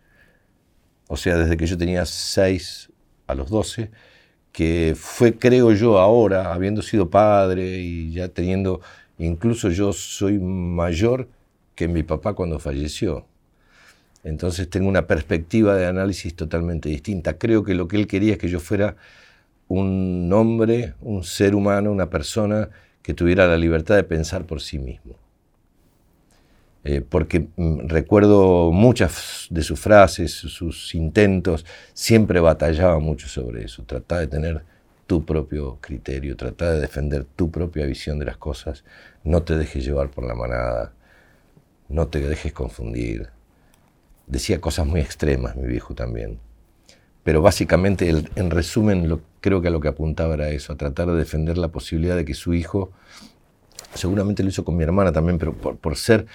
[1.08, 2.90] o sea, desde que yo tenía 6
[3.26, 3.90] a los 12,
[4.60, 8.82] que fue, creo yo, ahora, habiendo sido padre y ya teniendo,
[9.16, 11.28] incluso yo soy mayor
[11.74, 13.24] que mi papá cuando falleció.
[14.22, 17.38] Entonces tengo una perspectiva de análisis totalmente distinta.
[17.38, 18.96] Creo que lo que él quería es que yo fuera
[19.66, 22.68] un hombre, un ser humano, una persona
[23.00, 25.14] que tuviera la libertad de pensar por sí mismo.
[26.82, 33.82] Eh, porque mm, recuerdo muchas de sus frases, sus intentos, siempre batallaba mucho sobre eso.
[33.84, 34.62] Trataba de tener
[35.06, 38.84] tu propio criterio, trataba de defender tu propia visión de las cosas.
[39.24, 40.92] No te dejes llevar por la manada,
[41.88, 43.28] no te dejes confundir,
[44.26, 46.38] decía cosas muy extremas, mi viejo también.
[47.24, 51.14] Pero básicamente, en resumen, creo que a lo que apuntaba era eso, a tratar de
[51.14, 52.92] defender la posibilidad de que su hijo,
[53.94, 56.26] seguramente lo hizo con mi hermana también, pero por, ser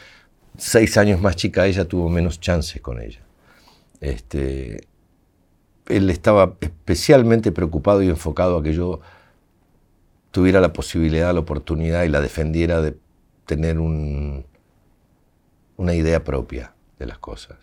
[0.58, 3.22] seis años más chica, ella tuvo menos chances con ella.
[4.02, 4.88] Este,
[5.88, 9.02] él estaba especialmente preocupado y enfocado a que yo
[10.32, 12.98] tuviera la posibilidad, la oportunidad y la defendiera de
[13.46, 14.46] tener un,
[15.78, 17.58] una idea propia de las cosas.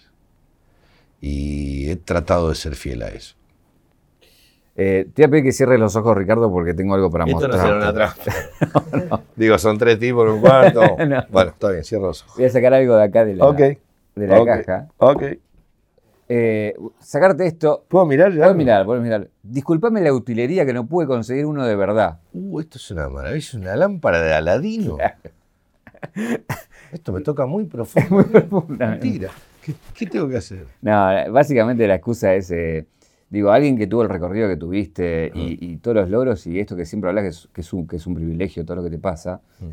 [1.21, 3.37] Y he tratado de ser fiel a eso.
[4.75, 7.47] Eh, te voy a pedir que cierres los ojos, Ricardo, porque tengo algo para Esto
[7.47, 7.67] no mostrar.
[7.67, 9.23] será una trampa.
[9.37, 10.81] Digo, son tres tipos en un cuarto.
[11.07, 11.25] No.
[11.31, 12.37] Bueno, está bien, cierra los ojos.
[12.37, 14.89] Voy a sacar algo de acá de la, de caja.
[14.99, 15.23] Ok.
[16.29, 17.85] Eh, sacarte esto.
[17.89, 18.45] ¿Puedo mirar ya?
[18.45, 19.29] Puedes mirar, puedes mirar.
[19.43, 22.21] Disculpame la utilería que no pude conseguir uno de verdad.
[22.33, 24.97] Uh, esto es una maravilla, una lámpara de Aladino.
[26.91, 28.09] Esto me toca muy profundo.
[28.15, 28.87] Muy profunda.
[28.87, 29.31] Mentira.
[29.63, 30.67] ¿Qué, qué tengo que hacer?
[30.81, 30.93] No,
[31.31, 32.87] básicamente la excusa es, eh,
[33.33, 36.77] digo, alguien que tuvo el recorrido que tuviste y, y todos los logros y esto
[36.77, 38.91] que siempre hablas que es, que es un, que es un privilegio todo lo que
[38.91, 39.41] te pasa.
[39.59, 39.65] Mm.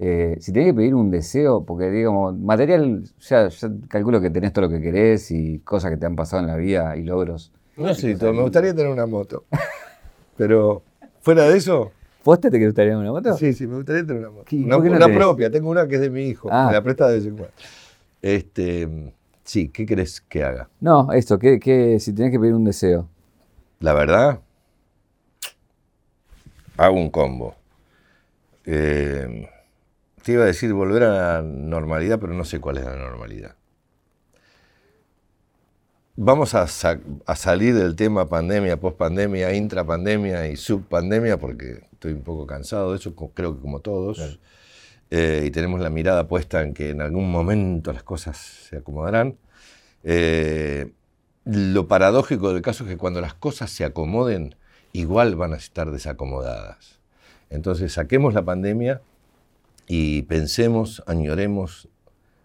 [0.00, 4.52] eh, si tenés que pedir un deseo, porque digamos, material, ya, ya calculo que tenés
[4.52, 7.52] todo lo que querés y cosas que te han pasado en la vida y logros.
[7.76, 9.44] No sé, todo, me gustaría tener una moto.
[10.36, 10.82] Pero
[11.20, 13.36] fuera de eso, ¿Posta te gustaría una moto?
[13.36, 14.44] sí, sí, me gustaría tener una moto.
[14.46, 15.16] ¿Qué- Una, no una tenés?
[15.18, 16.68] propia, tengo una que es de mi hijo, Ah.
[16.68, 17.54] me la presta de vez en cuando.
[18.22, 19.12] Este,
[19.44, 20.68] sí, ¿qué querés que haga?
[20.80, 23.08] No, esto, que, que si tenés que pedir un deseo.
[23.80, 24.40] La verdad,
[26.76, 27.54] hago un combo.
[28.66, 29.48] Eh,
[30.24, 31.10] te iba a decir volver a
[31.40, 33.56] la normalidad, pero no sé cuál es la normalidad.
[36.16, 42.22] Vamos a, sa- a salir del tema pandemia, pospandemia, intrapandemia y subpandemia, porque estoy un
[42.22, 44.38] poco cansado de eso, creo que como todos.
[45.10, 49.36] Eh, y tenemos la mirada puesta en que en algún momento las cosas se acomodarán.
[50.02, 50.92] Eh,
[51.44, 54.56] lo paradójico del caso es que cuando las cosas se acomoden,
[54.92, 57.00] igual van a estar desacomodadas.
[57.50, 59.02] Entonces saquemos la pandemia
[59.86, 61.88] y pensemos, añoremos,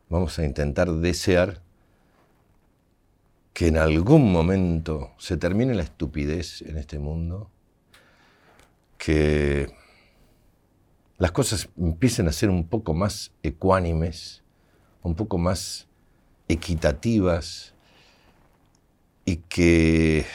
[0.09, 1.61] vamos a intentar desear
[3.53, 7.49] que en algún momento se termine la estupidez en este mundo,
[8.97, 9.69] que
[11.19, 14.41] las cosas empiecen a ser un poco más ecuánimes,
[15.03, 15.87] un poco más
[16.47, 17.73] equitativas
[19.25, 20.25] y que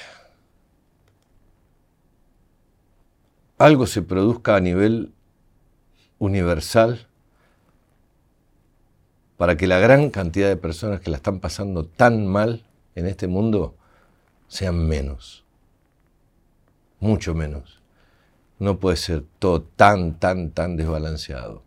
[3.57, 5.15] algo se produzca a nivel
[6.19, 7.07] universal
[9.39, 12.63] para que la gran cantidad de personas que la están pasando tan mal
[12.95, 13.75] en este mundo
[14.49, 15.45] sean menos,
[17.01, 17.84] mucho menos.
[18.65, 21.63] No puede ser todo tan, tan, tan desbalanceado.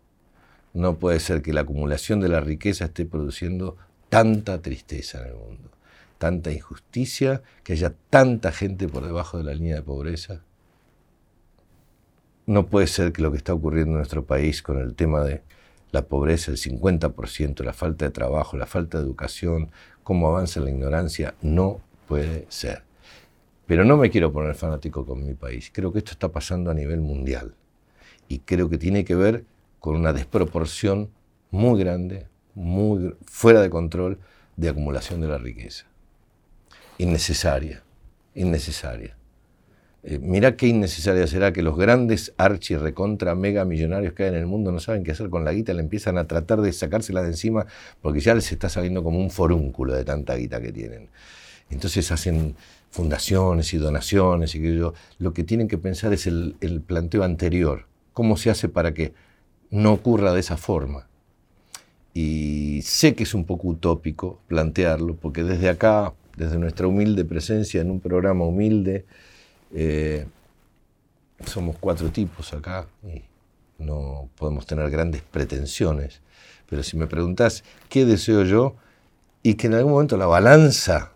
[0.74, 3.76] No puede ser que la acumulación de la riqueza esté produciendo
[4.08, 5.70] tanta tristeza en el mundo,
[6.18, 10.42] tanta injusticia, que haya tanta gente por debajo de la línea de pobreza.
[12.46, 15.44] No puede ser que lo que está ocurriendo en nuestro país con el tema de
[15.92, 19.70] la pobreza, el 50%, la falta de trabajo, la falta de educación,
[20.02, 22.87] cómo avanza la ignorancia, no puede ser.
[23.68, 25.70] Pero no me quiero poner fanático con mi país.
[25.70, 27.54] Creo que esto está pasando a nivel mundial.
[28.26, 29.44] Y creo que tiene que ver
[29.78, 31.10] con una desproporción
[31.50, 34.18] muy grande, muy fuera de control
[34.56, 35.84] de acumulación de la riqueza.
[36.96, 37.82] Innecesaria,
[38.34, 39.14] innecesaria.
[40.02, 44.36] Eh, mirá qué innecesaria será que los grandes archi recontra mega millonarios que hay en
[44.36, 47.20] el mundo no saben qué hacer con la guita, le empiezan a tratar de sacársela
[47.20, 47.66] de encima
[48.00, 51.10] porque ya les está saliendo como un forúnculo de tanta guita que tienen.
[51.70, 52.56] Entonces hacen
[52.90, 57.22] fundaciones y donaciones y que yo, lo que tienen que pensar es el, el planteo
[57.22, 57.86] anterior.
[58.12, 59.12] ¿Cómo se hace para que
[59.70, 61.06] no ocurra de esa forma?
[62.14, 67.80] Y sé que es un poco utópico plantearlo, porque desde acá, desde nuestra humilde presencia
[67.80, 69.04] en un programa humilde,
[69.72, 70.26] eh,
[71.46, 73.22] somos cuatro tipos acá y
[73.78, 76.20] no podemos tener grandes pretensiones.
[76.68, 78.74] Pero si me preguntás qué deseo yo,
[79.42, 81.12] y que en algún momento la balanza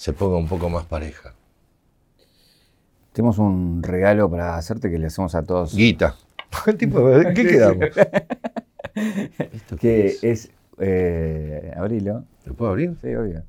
[0.00, 1.34] se ponga un poco más pareja.
[3.12, 5.74] Tenemos un regalo para hacerte que le hacemos a todos.
[5.74, 6.14] Guita.
[6.66, 7.84] El tipo, ¿de ¿Qué quedamos?
[9.52, 10.24] ¿Esto qué Que es?
[10.24, 10.50] es.
[10.78, 12.24] Eh, abrilo.
[12.46, 12.96] ¿Lo puedo abrir?
[13.02, 13.42] Sí, obvio.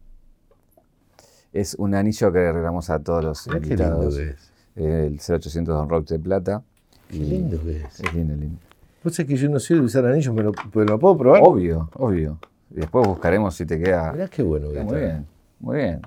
[1.53, 4.17] Es un anillo que regalamos a todos los Mirá qué lindo invitados.
[4.17, 4.51] que es.
[4.75, 6.63] Eh, el 0800 Don Rock de plata.
[7.09, 7.99] Qué lindo que es.
[8.01, 8.57] Es lindo, lindo.
[9.05, 11.41] Vos sabés que yo no sé usar anillos, ¿me lo, pero lo puedo probar?
[11.45, 12.39] Obvio, obvio.
[12.69, 14.11] Después buscaremos si te queda.
[14.11, 14.93] Mirá qué bueno que Está está.
[14.93, 15.25] muy bien,
[15.61, 16.01] muy bien.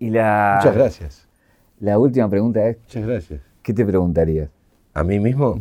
[0.00, 1.28] Y la, Muchas gracias.
[1.78, 3.40] la última pregunta es: Muchas gracias.
[3.62, 4.48] ¿qué te preguntarías?
[4.94, 5.60] ¿A mí mismo?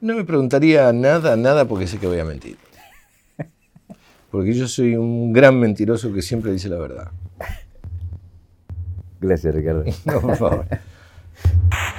[0.00, 2.58] No me preguntaría nada, nada, porque sé que voy a mentir.
[4.30, 7.12] Porque yo soy un gran mentiroso que siempre dice la verdad.
[9.20, 9.84] Gracias, Ricardo.
[10.04, 10.66] No, por favor.